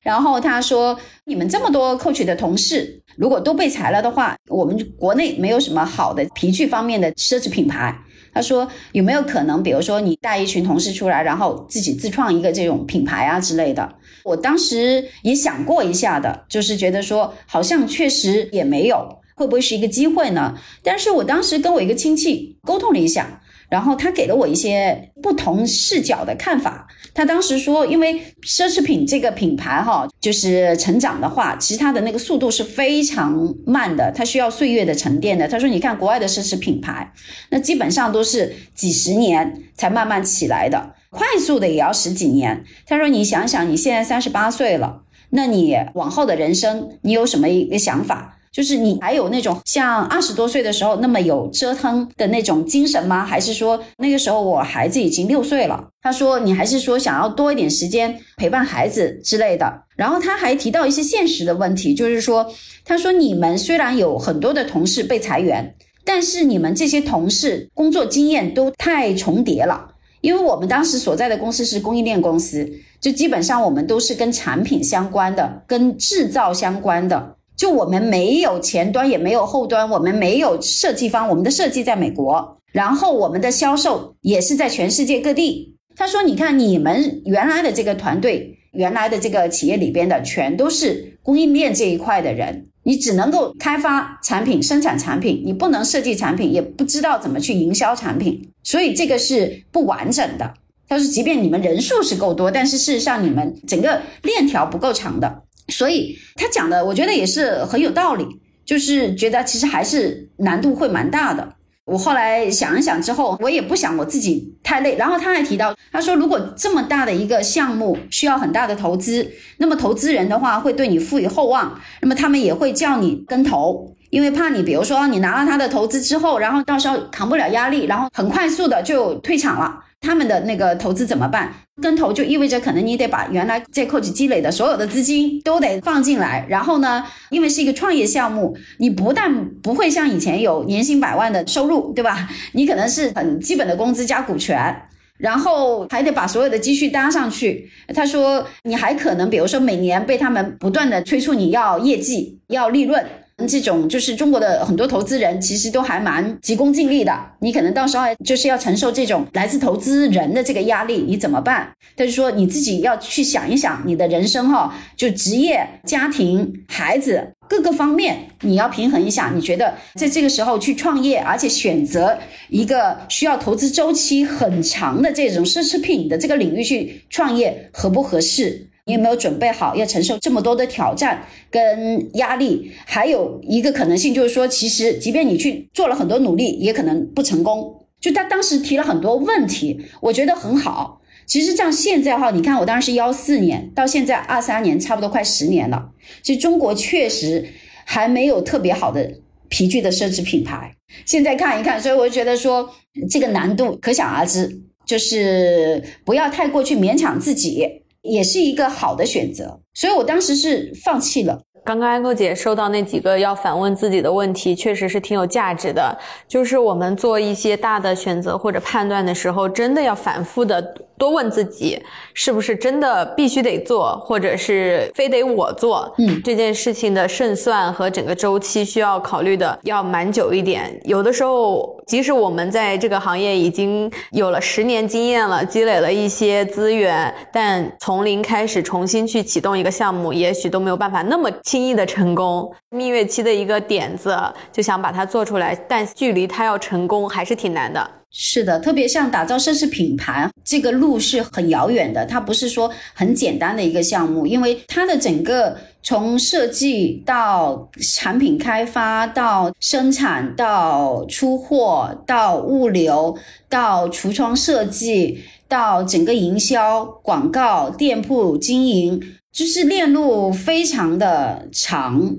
[0.02, 7.98] 然后他说：“你们这么多 coach 的同事，如果都被裁了的话，我们国内没有什么好的皮具方面的奢侈品牌。”
[8.32, 13.96] 他说有没有可能，比如说你带一群同事出来，然后自己自创一个这种品牌啊之类的？
[14.24, 20.54] 我当时也想过一下的，就是觉得说好像确实也没有，会不会是一个机会呢？
[20.82, 23.39] 但是我当时跟我一个亲戚沟通了一下。
[23.70, 26.86] 然后他给了我一些不同视角的看法。
[27.12, 35.48] 他当时说，因为奢侈品这个品牌哈，就是成长的话，其实它的那个速度是非常慢的，它需要岁月的沉淀的。
[35.48, 37.12] 他说，你看国外的奢侈品牌，
[37.50, 42.64] 那基本上都是几十年才慢慢起来的，快速的也要十几年。
[42.86, 48.38] 他说，你想想，你现在三十八岁了，那你往后的人生，你有什么一个想法？
[48.52, 53.24] 就是你还有那种像二十多岁的时候那么有折腾的那种精神吗？
[53.24, 55.88] 还是说那个时候我孩子已经六岁了？
[56.02, 59.82] 他说你还是说想要多一点时间陪伴孩子之类的。
[59.96, 62.50] 然后他还提到一些现实的问题，就是说，
[62.84, 65.74] 他说你们虽然有很多的同事被裁员，
[66.04, 69.88] 但是你们这些同事工作经验都太重叠了。
[70.22, 72.70] 因为我们当时所在的公司是供应链公司，
[73.00, 77.36] 就基本上我们都是跟产品相关的，跟制造相关的。
[77.60, 85.76] 就我们没有前端，也没有后端，我们没有设计方，我们的设计在美国，然后我们的销售也是在全世界各地。
[85.94, 100.54] 他说：“你看，你们原来的这个团队，原来的这个企业里边的，全都是供应链这一块的人。”你只能够开发产品、生产产品，你不能设计产品，也不知道怎么去营销产品，所以这个是不完整的。
[100.88, 105.42] 他说，即便你们人数是够多，但是事实上你们整个链条不够长的。
[105.68, 108.26] 所以他讲的，我觉得也是很有道理，
[108.64, 111.54] 就是觉得其实还是难度会蛮大的。
[111.86, 114.94] 我后来想一想之后，我也不想我自己太累。
[114.96, 129.80] 然后他还提到，他说如果这么大的一个项目需要很大的投资，那么投资人的话会对你赋予厚望，那么他们也会叫你跟投，因为怕你，比如说你拿了他的投资之后，然后到时候扛不了压力，然后很快速的就退场了。
[130.00, 131.52] 他们的那个投资怎么办？
[131.80, 142.28] 跟投就意味着可能你得把原来在 Coach 积累的所有的资金都得放进来，然后呢，因为是一个创业项目，你不但不会像以前有年薪百万的收入，对吧？
[142.52, 144.74] 你可能是很基本的工资加股权，
[145.18, 147.70] 然后还得把所有的积蓄搭上去。
[147.94, 153.04] 他说，你还可能比如说每年被他们不断的催促你要业绩、要利润。
[153.46, 161.70] 这种就是中国的很多投资人其实都还蛮急功近利的，你可能到时候就是要承受这种来自投资人的这个压力，你怎么办？
[161.96, 169.32] 他就说你自己要去想一想，你的人生哈，就职业、家庭、孩子各个方面，你要平衡一下。
[169.34, 172.16] 你觉得在这个时候去创业，而且选择
[172.48, 178.66] 一个需要投资周期很长的这种奢侈品的这个领域去创业，合不合适？
[178.90, 182.72] 你有没有准备好要承受这么多的挑战跟压力？
[182.84, 187.86] 还有一个可能性就是说，其实即便你去做了很多努力，也可能不成功。
[188.00, 191.00] 就他当时提了很多问题，我觉得很好。
[191.24, 195.90] 其实像现在哈，你看我当时是幺四年，到现在二三年，差不多快十年了。
[196.24, 197.46] 其实中国确实
[197.84, 199.08] 还没有特别好的
[199.48, 200.74] 皮具的奢侈品牌。
[201.06, 202.68] 现在看一看，所以我觉得说
[203.08, 207.82] 这个难度可想而知，就是不要太过去勉强自己。
[208.02, 211.40] 也是一个好的选择，所以我当时是放弃了。
[211.64, 215.96] 刚刚安哥姐收到那几个要反问自己的问题，确实是挺有价值的。
[216.26, 220.74] 就是我们做一些大的选择或者判断的时候，真的要反复的。
[221.00, 221.82] 多问自己，
[222.12, 225.90] 是不是真的必须得做，或者是非得我做？
[225.96, 230.78] 嗯，这件事情的胜算和整个周期需要考虑的要蛮久一点。
[230.84, 242.52] 有的时候，即使我们在这个行业已经有了十年经验了，积累了一些资源，但从零开始重新去启动一个项目，也许都没有办法那么轻易的成功。
[242.68, 244.14] 蜜月期的一个点子，
[244.52, 247.90] 就想把它做出来，但距离它要成功还是挺难的。
[248.12, 252.04] 是的，特别像打造奢侈品牌，这个路是很遥远的。
[252.04, 263.16] 它不是说很简单的一个项目，因为它的整个从设计到产品开发，到生产，到出货，到物流，
[263.48, 269.00] 到橱窗设计，到整个营销、广告、店铺经营，
[269.32, 272.16] 就是链路非常的长，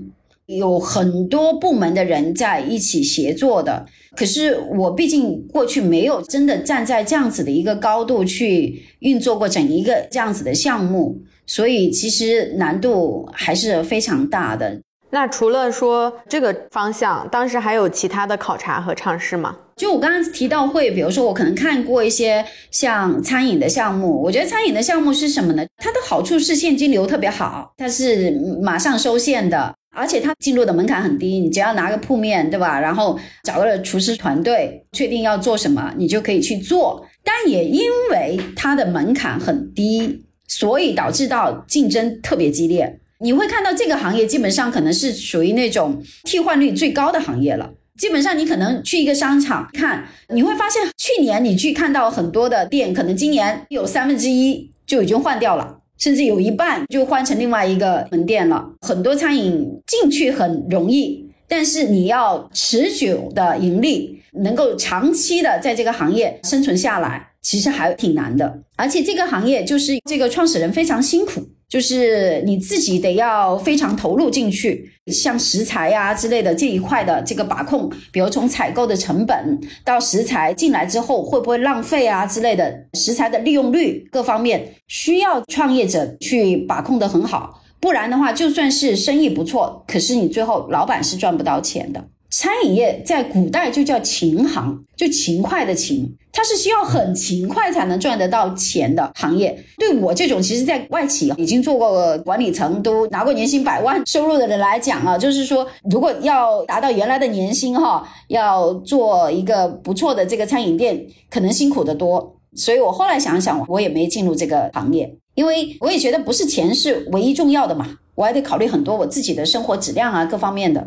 [0.56, 3.86] 有很多部门的人在一起协作的。
[4.16, 14.80] 可是我毕竟过去没有真的站在这样子的一个高度去运作过整一个这样子的项目，所以其实难度还是非常大的。
[15.10, 19.56] 那除了说这个方向，当时还有其他的考察和尝试吗？
[19.76, 25.64] 就我刚刚提到会，比如说我可能看过一些像餐饮的项目，我觉得餐饮的项目是什么呢？
[25.78, 28.30] 它的好处是现金流特别好，它是
[28.62, 29.74] 马上收现的。
[29.94, 32.80] 而且它进入的门槛很低，你只要拿个铺面，对吧？
[32.80, 37.06] 然后找个厨师团队，确定要做什么，你就可以去做。
[37.22, 42.98] 但也因为它的门槛很低，所以导致到竞争特别激烈。
[43.20, 47.70] 你会看到这个行业基本上可能是属于那种替换率最高的行业了。
[47.98, 55.81] 基本上你可能去一个商场看，你会发现去年你去看到很多的店，可能今年有三分之一就已经换掉了。
[56.02, 58.68] 甚至有一半就换成另外一个门店了。
[58.80, 68.52] 很多餐饮进去很容易，但是你要持久的盈利，能够长期的在这个行业生存下来，其实还挺难的。
[68.74, 71.40] 而且这个行业就是这个创始人非常辛苦。
[71.72, 92.04] 就是你自己得要非常投入进去，像食材呀、之类的这一块的这个把控，比如从采购的成本到食材进来之后会不会浪费啊之类的，食材的利用率各方面需要创业者去把控的很好，不然的话，就算是生意不错，可是你最后老板是赚不到钱的。
[92.28, 99.56] 餐饮业在古代就叫勤行，就勤快的勤，它是需要很勤快才能赚得到钱的行业。
[99.76, 112.34] 对我这种其实，在外企已经做过管理层，都拿过年薪百万收入的人来讲啊，就是说，如果要达到原来的年薪哈，要做一个不错的这个餐饮店，可能辛苦得多。
[112.54, 120.86] 所以我后来想想，我也没进入这个行业，因为我也觉得不是钱是唯一重要的嘛，我还得考虑很多我自己的生活质量啊，各方面的。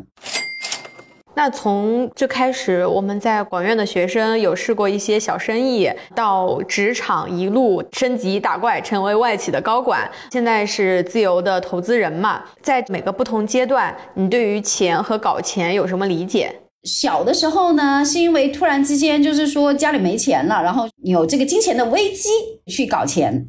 [1.36, 12.42] 那从最开始，我们在广院的学生有试过一些小生意，到职场一路升级打怪，成为外企的高管，现在是自由的投资人嘛？
[12.62, 16.62] 在每个不同阶段，你对于钱和搞钱有什么理解？
[16.84, 22.30] 小的时候呢，是因为突然之间就是说家里没钱了，然后有这个金钱的危机
[22.68, 23.46] 去搞钱，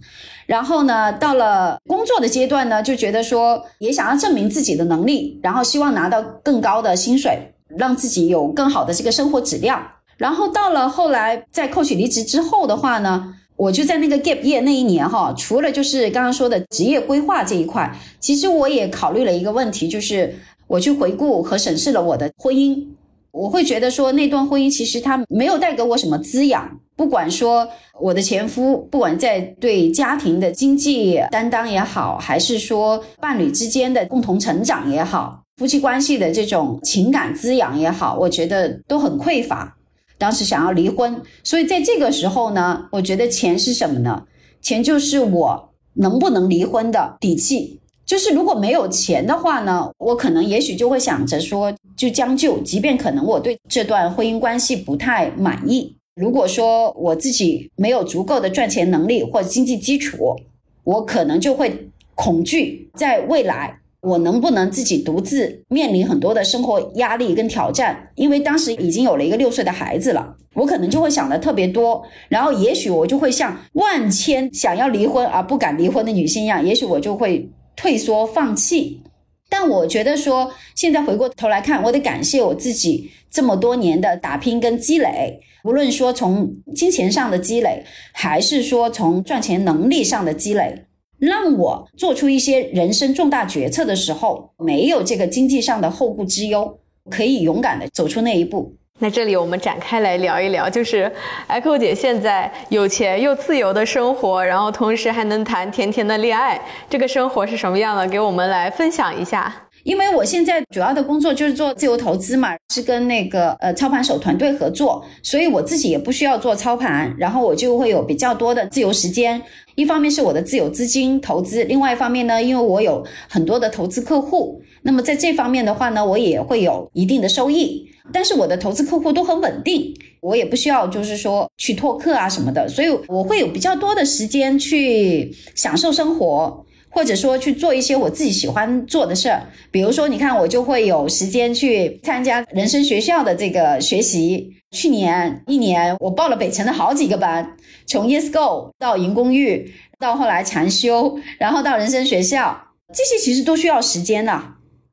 [0.47, 7.53] 然后呢，到了工作的阶段呢，就觉得说也想要证明自己的能力，然后希望拿到更高的薪水。
[7.69, 9.83] 让自己有更好的这个生活质量，
[10.17, 20.35] 然后到了后来在扣取离职之后的话呢，我就在那个 gap 业那一年哈，除了就是刚刚说的职业规划这一块，其实我也考虑了一个问题，就是
[20.67, 22.85] 我去回顾和审视了我的婚姻，
[23.33, 27.69] 我会觉得说那段婚姻其实它没有带给我什么滋养，不管说
[28.01, 35.43] 我的前夫，不管在对家庭的经济担当也好，还是说伴侣之间的共同成长也好。
[35.57, 39.79] 夫妻关系的这种情感滋养也好，我觉得都很匮乏。
[40.19, 44.25] 当时想要离婚，所以在这个时候呢，我觉得钱是什么呢？
[44.61, 47.81] 钱就是我能不能离婚的底气。
[48.05, 55.97] 就是如果没有钱的话呢，我可能也许就会想着说就将就，即便可能我对这段婚姻关系不太满意。
[56.17, 60.37] 如果说我自己没有足够的赚钱能力或经济基础，
[60.85, 63.81] 我可能就会恐惧在未来。
[64.07, 68.09] 我能不能自己独自面临很多的生活压力跟挑战？
[68.15, 79.03] 因为当时已经有了一个六岁的孩子了，我可能就会想的特别多，然后也许我就会像万千想要离婚而不敢离婚的女性一样，也许我就会退缩放弃。
[79.49, 90.85] 但我觉得说，现在回过头来看，我得感谢我自己这么多年的打拼跟积累，无论说从金钱上的积累，还是说从赚钱能力上的积累。
[91.19, 96.79] 让我做出一些人生重大决策的时候，没有这个经济上的后顾之忧，
[97.11, 98.75] 可以勇敢的走出那一步。
[98.99, 101.13] 那这里我们展开来聊一聊，就是
[101.49, 106.59] Echo 姐现在有钱又自由的生活，然后同时还能谈甜甜的恋爱，
[106.89, 108.09] 这个生活是什么样的？
[108.09, 109.55] 给我们来分享一下。
[109.87, 119.41] 因为我现在主要的工作就是做自由投资嘛，是跟那个呃操盘手团队合作，所以我自己也不需要做操盘，然后我就会有比较多的自由时间。
[119.77, 127.89] 一方面是我的自有资金投资，另外一方面呢，因为我有很多的投资客户，那么在这方面的话呢，我也会有一定的收益。
[128.13, 136.67] 但是我的投资客户都很稳定，我也不需要就是说去拓客啊什么的，所以我会有比较多的时间去享受生活。
[136.97, 144.51] 或者说去做一些我自己喜欢做的事儿，比如说，你看我就会有时间去参加人生学校的这个学习。
[144.71, 147.55] 去年一年，我报了北城的好几个班，
[147.87, 152.59] 从 Yes Go 到银公寓，到后来禅修，然后到人生学校，
[152.95, 154.43] 这些其实都需要时间的。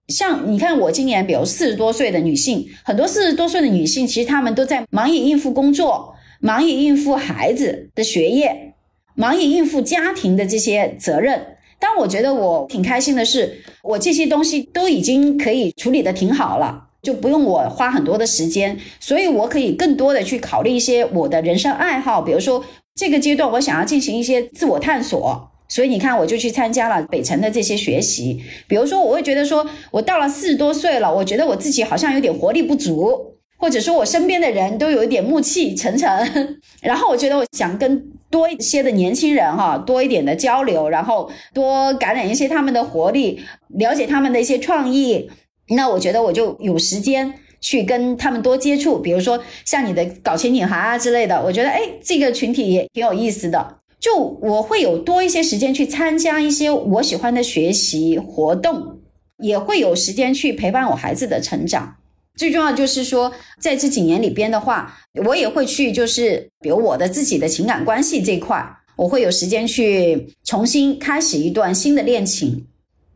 [0.10, 8.74] 像你看，我今年比如四十多岁的女性，很多四十多岁的女性，其实她们都在忙于应付工作，忙于应付孩子的学业，
[9.16, 11.53] 忙于应付家庭的这些责任。
[11.86, 22.64] 但我觉得我挺开心的是，我这些东西都已经可以处理的挺好了，就不用我花很多的时间，所以我可以更多的去考虑一些我的人生爱好，比如说
[22.96, 33.34] 这个阶段我想要进行一些自我探索，所以你看我就去参加了北辰的这些学习，比如说我会觉得说我到了四十多岁了，我觉得我自己好像有点活力不足。
[33.56, 38.04] 或者说我身边的人都有一点暮气沉沉，然后我觉得我想跟
[38.34, 43.40] 多一些的年轻人哈多一点的交流，然后多感染一些他们的活力，
[43.76, 45.30] 了解他们的一些创意，
[45.70, 47.32] 那我觉得我就有时间
[47.62, 58.98] 去跟他们多接触，比如说像你的搞钱女孩啊之类的，我觉得哎这个群体也挺有意思的，就我会有多一些时间去参加一些我喜欢的学习活动，
[59.44, 61.98] 也会有时间去陪伴我孩子的成长。
[62.36, 68.66] 最重要就是说，在这几年里边的话，我也会去，就是比如我的自己的情感关系这块，
[68.96, 72.66] 我会有时间去重新开始一段新的恋情。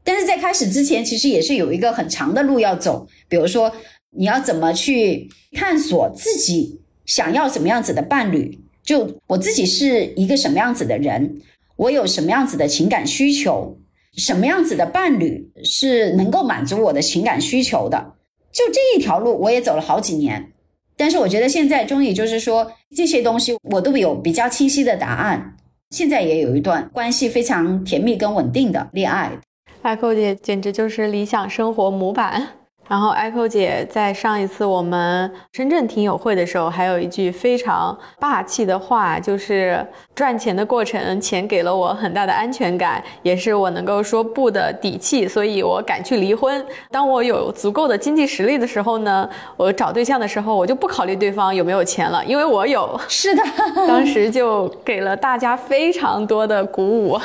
[0.03, 3.07] 但是在开始之前，其实也是有一个很长的路要走。
[3.27, 3.71] 比如说，
[4.15, 8.59] 你要怎么去探索自己想要什么样子的伴侣？
[8.83, 11.41] 就我自己是一个什么样子的人？
[11.75, 13.77] 我有什么样子的情感需求？
[14.15, 18.13] 什么样子的伴侣是能够满足我的情感需求的？
[18.57, 20.51] 就这一条路，我也走了好几年。
[20.95, 25.55] 但是我觉得现在终于就是说这些东西我都有比较清晰的答案。
[25.91, 29.39] 现在也有一段关系非常甜蜜跟稳定的恋爱。
[29.83, 32.47] 艾蔻姐简直就是理想生活模板。
[32.87, 39.85] 然后，Echo 姐在上一次我们深圳听友会的时候，还有一句非常霸气的话，就是
[40.15, 46.65] 赚钱的过程，钱给了我很大的安全感，也是我能够说不的底气，所以我敢去离婚。
[46.89, 52.97] 当我有足够的经济实力的时候呢，我找对象的时候，我就不考虑对方有没有钱了，因为我有。
[53.09, 53.43] 是的，
[53.87, 57.19] 当时就给了大家非常多的鼓舞。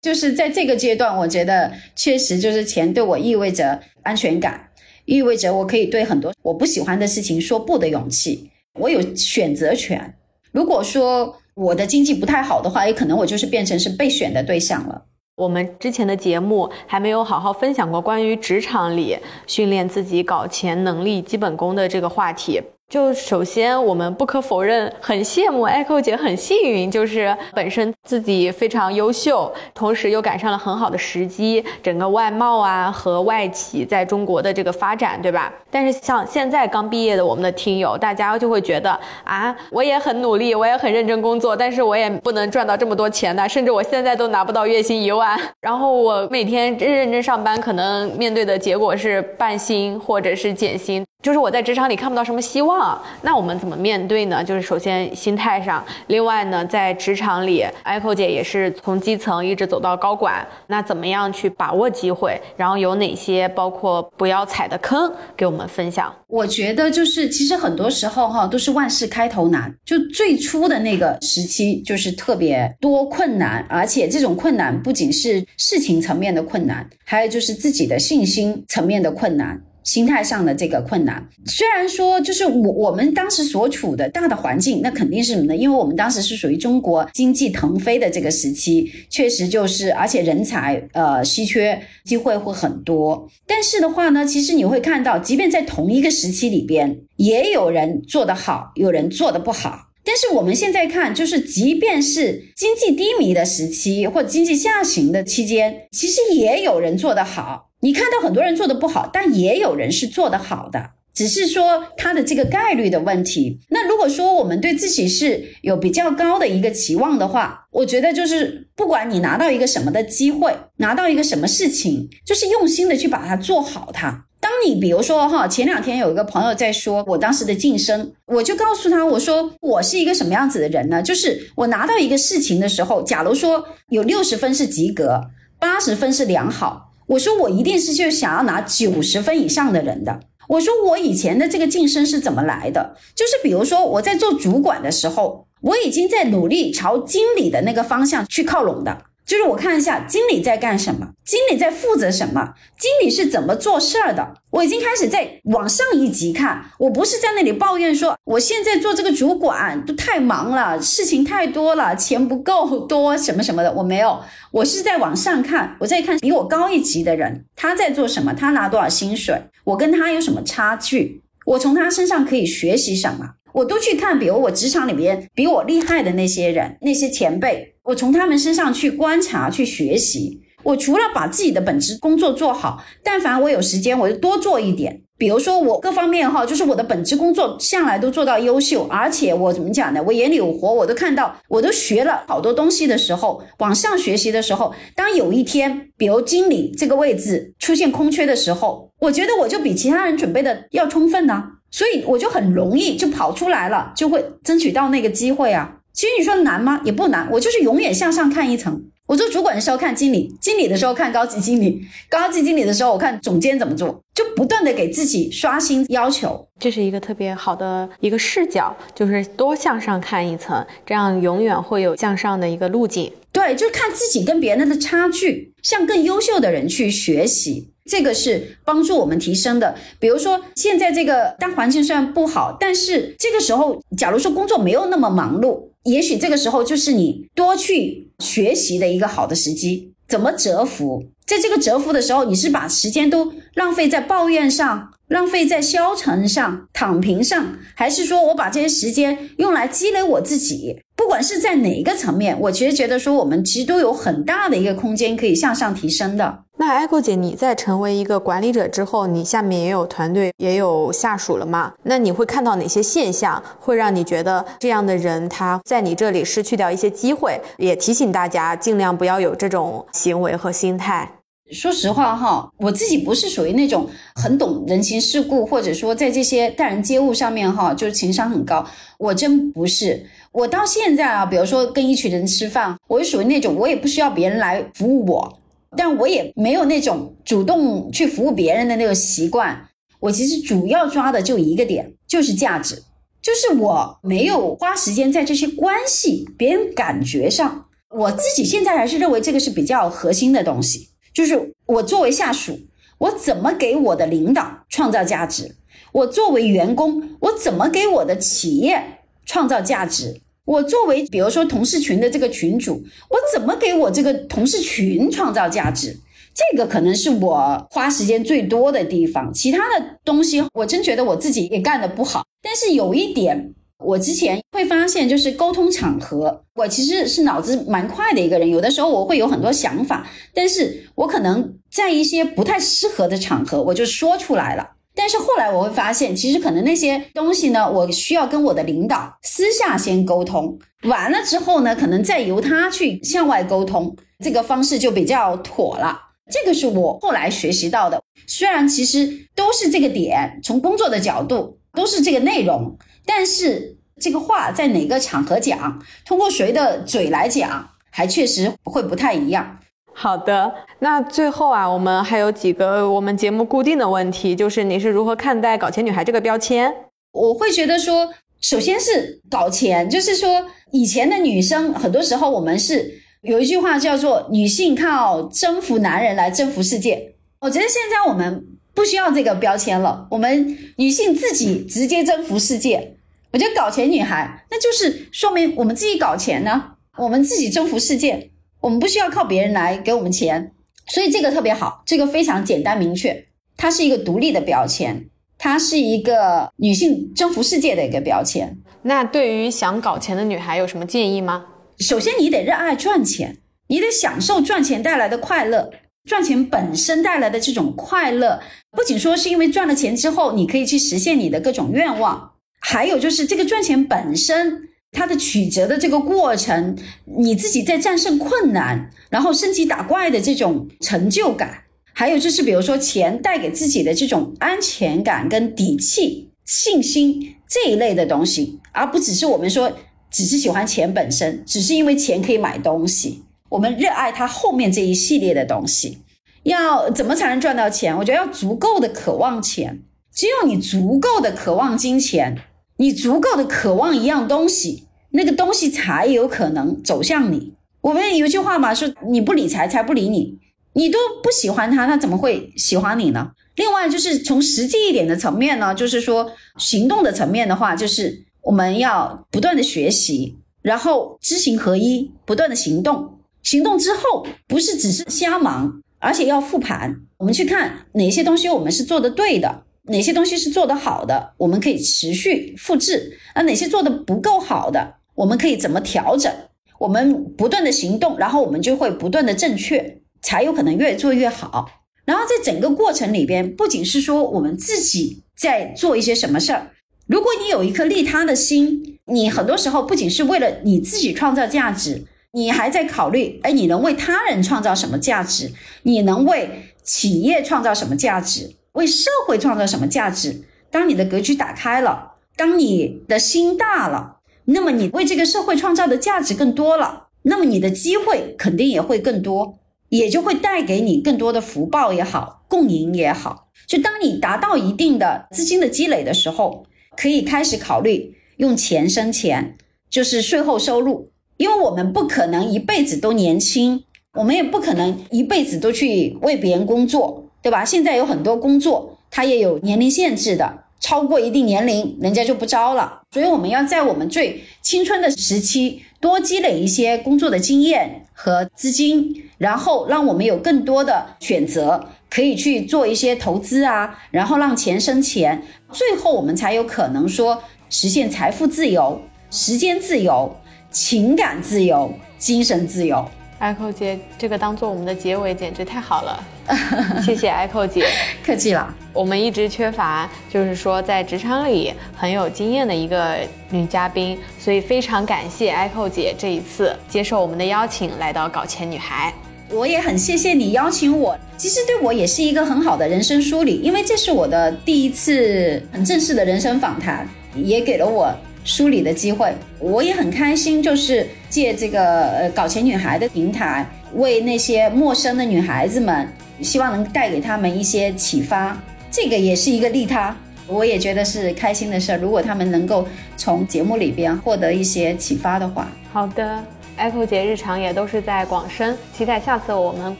[0.00, 4.60] 就是在这个阶段，我觉得确实就是钱对我意味着安全感，
[5.04, 10.14] 意味着我可以对很多我不喜欢的事情说不的勇气，我有选择权。
[10.52, 15.04] 如果说我的经济不太好的话，也可能我就是变成是被选的对象了。
[15.36, 22.60] 我们之前的节目还没有好好分享过关于职场里训练自己搞钱能力基本功的这个话题。
[22.92, 35.50] 就首先，我们不可否认，很羡慕 Echo 姐，很幸运，就是本身自己非常优秀，同时又赶上了很好的时机，整个外贸啊和外企在中国的这个发展，对吧？
[35.70, 38.90] 但是像现在刚毕业的我们的听友，大家就会觉得
[39.24, 51.02] 啊，我也很努力，我也很认真工作，但是我也不能赚到这么多钱的，甚至我现在都拿不到月薪一万， 然后我每天认认真上班，可能面对的结果是半薪或者是减薪。
[51.22, 52.81] 就是我在职场里看不到什么希望，
[53.22, 54.42] 那我们怎么面对呢？
[54.42, 62.40] 就是首先心态上，另外呢，在职场里，Echo 姐也是从基层一直走到高管，那怎么样去把握机会？
[62.56, 66.14] 然后有哪些包括不要踩的坑，给我们分享？
[66.28, 79.60] 我觉得就是其实很多时候哈，都是万事开头难，就最初的那个时期就是特别多困难，而且这种困难不仅是事情层面的困难，还有就是自己的信心层面的困难。
[79.84, 85.56] 心态上的这个困难，虽然说就是我我们当时所处的大的环境，那肯定是什么呢？
[85.56, 93.28] 因为我们当时是属于中国经济腾飞的这个时期，确实就是，而且人才呃稀缺，机会会很多。
[93.46, 99.88] 但是的话呢，其实你会看到，即便在同一个时期里边，也有人做得好，有人做得不好。
[100.04, 107.71] 但是我们现在看，就是即便是经济低迷的时期或经济下行的期间，其实也有人做得好。
[107.82, 113.58] 你看到很多人做的不好，但也有人是做得好的，只是说他的这个概率的问题。
[113.70, 124.26] 那如果说我们对自己是有比较高的一个期望的话，我觉得就是不管你拿到一个什么的机会，拿到一个什么事情，就是用心的去把它做好它。
[124.40, 131.02] 当你比如说哈，前两天有一个朋友在说我当时的晋升，我就告诉他，我说我是一个什么样子的人呢？
[131.02, 135.20] 就是我拿到一个事情的时候，假如说有六十分是及格，
[135.58, 136.91] 八十分是良好。
[137.06, 140.20] 我说我一定是就想要拿九十分以上的人的。
[140.48, 142.96] 我说我以前的这个晋升是怎么来的？
[143.14, 149.04] 就是比如说我在做主管的时候，我已经在努力朝经理的那个方向去靠拢的。
[149.24, 154.34] 就是我看一下经理在干什么，经理在负责什么，经理是怎么做事儿的。
[154.50, 163.72] 我已经开始在往上一级看，我不是在那里抱怨说我现在做这个主管都太忙了，事情太多了，钱不够多什么什么的。
[163.72, 164.20] 我没有，
[164.50, 173.34] 我是在往上看，我在看比我高一级的人他在做什么，他拿多少薪水，我跟他有什么差距，我从他身上可以学习什么。
[173.54, 180.40] 我都去看，比如我职场里边比我厉害的那些人，那些前辈，我从他们身上去观察、去学习。
[180.64, 185.02] 我除了把自己的本职工作做好，但凡我有时间，我就多做一点。
[185.18, 190.00] 比如说我各方面哈，就是我的本职工作向来都做到优秀，而且我怎么讲呢？
[190.06, 201.42] 我眼里有活，我都看到，我都学了好多东西的时候，往上学习的时候，当有一天，比如经理这个位置出现空缺的时候，我觉得我就比其他人准备的要充分呢。
[201.72, 205.78] 所以我就很容易就跑出来了，就会争取到那个机会啊。
[205.92, 206.80] 其实你说难吗？
[206.84, 208.82] 也不难，我就是永远向上看一层。
[209.06, 216.48] 我做主管的时候看经理，经理的时候看高级经理，高级经理的时候我看总监怎么做，就不断的给自己刷新要求。
[216.58, 223.12] 这是一个特别好的一个视角，就是多向上看一层，这样永远会有向上的一个路径。
[223.32, 227.68] 对，就看自己跟别人的差距，向更优秀的人去学习。
[227.84, 229.74] 这个是帮助我们提升的。
[229.98, 239.92] 比如说，现在这个大环境虽然不好，但是这个时候，假如说工作没有那么忙碌，也许这个时候就是你多去学习的一个好的时机。
[240.08, 241.06] 怎么蛰伏？
[241.24, 250.76] 在这个蛰伏的时候，你是把时间都浪费在抱怨上，浪费在消沉上、躺平上，还是说我把这些时间用来积累我自己？
[250.94, 256.40] 不管是在哪一个层面，我其实觉得说我们其实都有很大的一个空间可以向上提升的。
[256.64, 261.72] 那 Echo 姐，你在成为一个管理者之后，你下面也有团队，也有下属了嘛？
[261.82, 267.40] 那你会看到哪些现象，会让你觉得这样的人他在你这里失去掉一些机会？
[267.56, 271.10] 也提醒大家，尽量不要有这种行为和心态。
[271.50, 278.64] 说实话哈，我自己不是属于那种很懂人情世故，或者说在这些待人接物上面哈，就是情商很高。
[278.98, 280.06] 我真不是。
[280.30, 285.38] 我到现在啊，比如说跟一群人吃饭，我是属于那种我也不需要别人来服务我。
[285.76, 289.68] 但我也没有那种主动去服务别人的那个习惯。
[290.00, 292.82] 我其实主要抓的就一个点，就是价值，
[293.22, 297.66] 就是我没有花时间在这些关系、别人感觉上。
[297.90, 302.58] 我自己现在还是认为这个是比较核心的东西，就是我作为下属，
[302.98, 305.56] 我怎么给我的领导创造价值？
[305.92, 310.21] 我作为员工，我怎么给我的企业创造价值？
[310.44, 315.96] 我作为比如说同事群的这个群主，我怎么给我这个同事群创造价值？
[316.34, 319.32] 这个可能是我花时间最多的地方。
[319.32, 322.24] 其他的东西，我真觉得我自己也干得不好。
[322.42, 328.48] 但是有一点，我之前会发现，就是沟通场合，我其实是脑子蛮快的一个人。
[328.48, 334.70] 有的时候我会有很多想法，但是我可能在一些不太适合的场合，我就说出来了。
[334.94, 345.98] 但是后来我会发现，其实可能那些东西呢，我需要跟我的领导私下先沟通，完了之后呢，可能再由他去向外沟通，这个方式就比较妥了。
[346.30, 348.02] 这个是我后来学习到的。
[348.26, 359.58] 虽然其实都是这个点，从工作的角度都是这个内容，但是这个话在哪个场合讲，通过谁的嘴来讲，还确实会不太一样。
[359.94, 366.72] 好的，那最后啊，我们还有几个我们节目固定的问题，就是你是如何看待“搞钱女孩”这个标签？
[367.12, 377.14] 我会觉得说，首先是搞钱，就是说以前的女生很多时候我们是有一句话叫做“女性靠征服男人来征服世界”。
[377.40, 382.96] 我觉得现在我们不需要这个标签了，我们女性自己直接征服世界。
[383.32, 388.31] 我觉得“搞钱女孩”那就是说明我们自己搞钱呢，我们自己征服世界。
[388.62, 390.52] 我们不需要靠别人来给我们钱，
[390.86, 398.56] 所以这个特别好，这个非常简单明确，它是一个独立的标签，它是一个女性征服世界的一个标签。
[398.82, 401.46] 那对于想搞钱的女孩有什么建议吗？
[401.78, 405.72] 首先，你得热爱赚钱，你得享受赚钱带来的快乐，
[406.04, 408.40] 赚钱本身带来的这种快乐，
[408.70, 414.68] 不仅说是因为赚了钱之后你可以去实现你的各种愿望，还有就是这个赚钱本身。
[414.92, 429.72] 它的曲折的这个过程，你自己在战胜困难，然后升级打怪的这种成就感，还有就是比如说钱带给自己的这种安全感跟底气、信心这一类的东西，而不只是我们说
[430.10, 435.98] 只是喜欢钱本身，只是因为钱可以买东西，我们热爱它后面这一系列的东西。
[436.42, 437.96] 要怎么才能赚到钱？
[437.96, 439.80] 我觉得要足够的渴望钱，
[440.12, 442.36] 只有你足够的渴望金钱。
[442.82, 447.52] 你足够的渴望一样东西，那个东西才有可能走向你。
[447.80, 450.36] 我们有句话嘛，说你不理财，财不理你。
[450.72, 453.30] 你都不喜欢他，他怎么会喜欢你呢？
[453.54, 463.16] 另外就是从实际一点的层面呢，就是说行动的层面的话，就是我们要不断的学习，然后知行合一，不断的行动。
[463.44, 469.62] 行动之后不是只是瞎忙，而且要复盘，我们去看哪些东西我们是做的对的。
[469.88, 476.32] 哪些东西是做得好的，我们可以持续复制；而哪些做的不够好的，我们可以怎么调整？
[476.78, 481.82] 我们不断的行动，然后我们就会不断的正确，才有可能越做越好。
[482.04, 486.72] 然后在整个过程里边，不仅是说我们自己在做一些什么事儿，
[487.06, 495.52] 如果你有一颗利他的心，你很多时候不仅是为了你自己创造价值，你还在考虑，哎，你能为他人创造什么价值？
[495.82, 498.54] 你能为企业创造什么价值？
[498.72, 500.44] 为社会创造什么价值？
[500.70, 509.58] 当你的格局打开了，当你的心大了，那么你为这个社会创造的价值更多了，那么你的机会肯定也会更多，
[509.90, 513.48] 也就会带给你更多的福报也好，共赢也好。
[513.66, 516.64] 就当你达到一定的资金的积累的时候，
[516.96, 519.56] 可以开始考虑用钱生钱，
[519.90, 521.10] 就是税后收入。
[521.36, 523.84] 因为我们不可能一辈子都年轻，
[524.14, 527.21] 我们也不可能一辈子都去为别人工作。
[527.42, 527.64] 对吧？
[527.64, 533.02] 现在有很多工作，它也有年龄限制的，超过一定年龄，人家就不招了。
[533.10, 545.42] 所以我们要在我们最青春的时期多积累一些工作的经验和资金，然后让我们有更多的选择，可以去做一些投资啊，然后让钱生钱，
[545.72, 549.00] 最后我们才有可能说实现财富自由、
[549.30, 550.36] 时间自由、
[550.70, 553.04] 情感自由、精神自由。
[553.42, 556.24] Echo 姐，这个当做我们的结尾简直太好了，
[557.02, 557.84] 谢谢 Echo 姐，
[558.24, 558.72] 客气了。
[558.92, 563.16] 我们一直缺乏，就是说在职场里很有经验的一个
[563.50, 569.12] 女嘉宾，所以非常感谢 Echo 姐这一次接受我们的邀请来到搞钱女孩。
[569.50, 578.14] 我也很谢谢你邀请我，其实对我也是一个很好的人生梳理，因为这是我的第一次很正式的人生访谈，也给了我。
[578.44, 583.64] 梳理的机会，我也很开心，就是借这个呃搞钱女孩的平台，
[583.94, 586.08] 为那些陌生的女孩子们，
[586.40, 588.56] 希望能带给他们一些启发，
[588.90, 590.16] 这个也是一个利他，
[590.46, 591.98] 我也觉得是开心的事儿。
[591.98, 592.86] 如果他们能够
[593.16, 596.42] 从节目里边获得一些启发的话，好的
[596.76, 599.94] ，Echo 姐日常也都是在广深，期待下次我们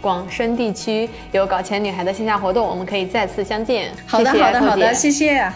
[0.01, 3.93] 广深地区有搞钱女孩的线下活动，我们可以再次相见。
[4.05, 5.48] 好的，好的，好的，谢谢。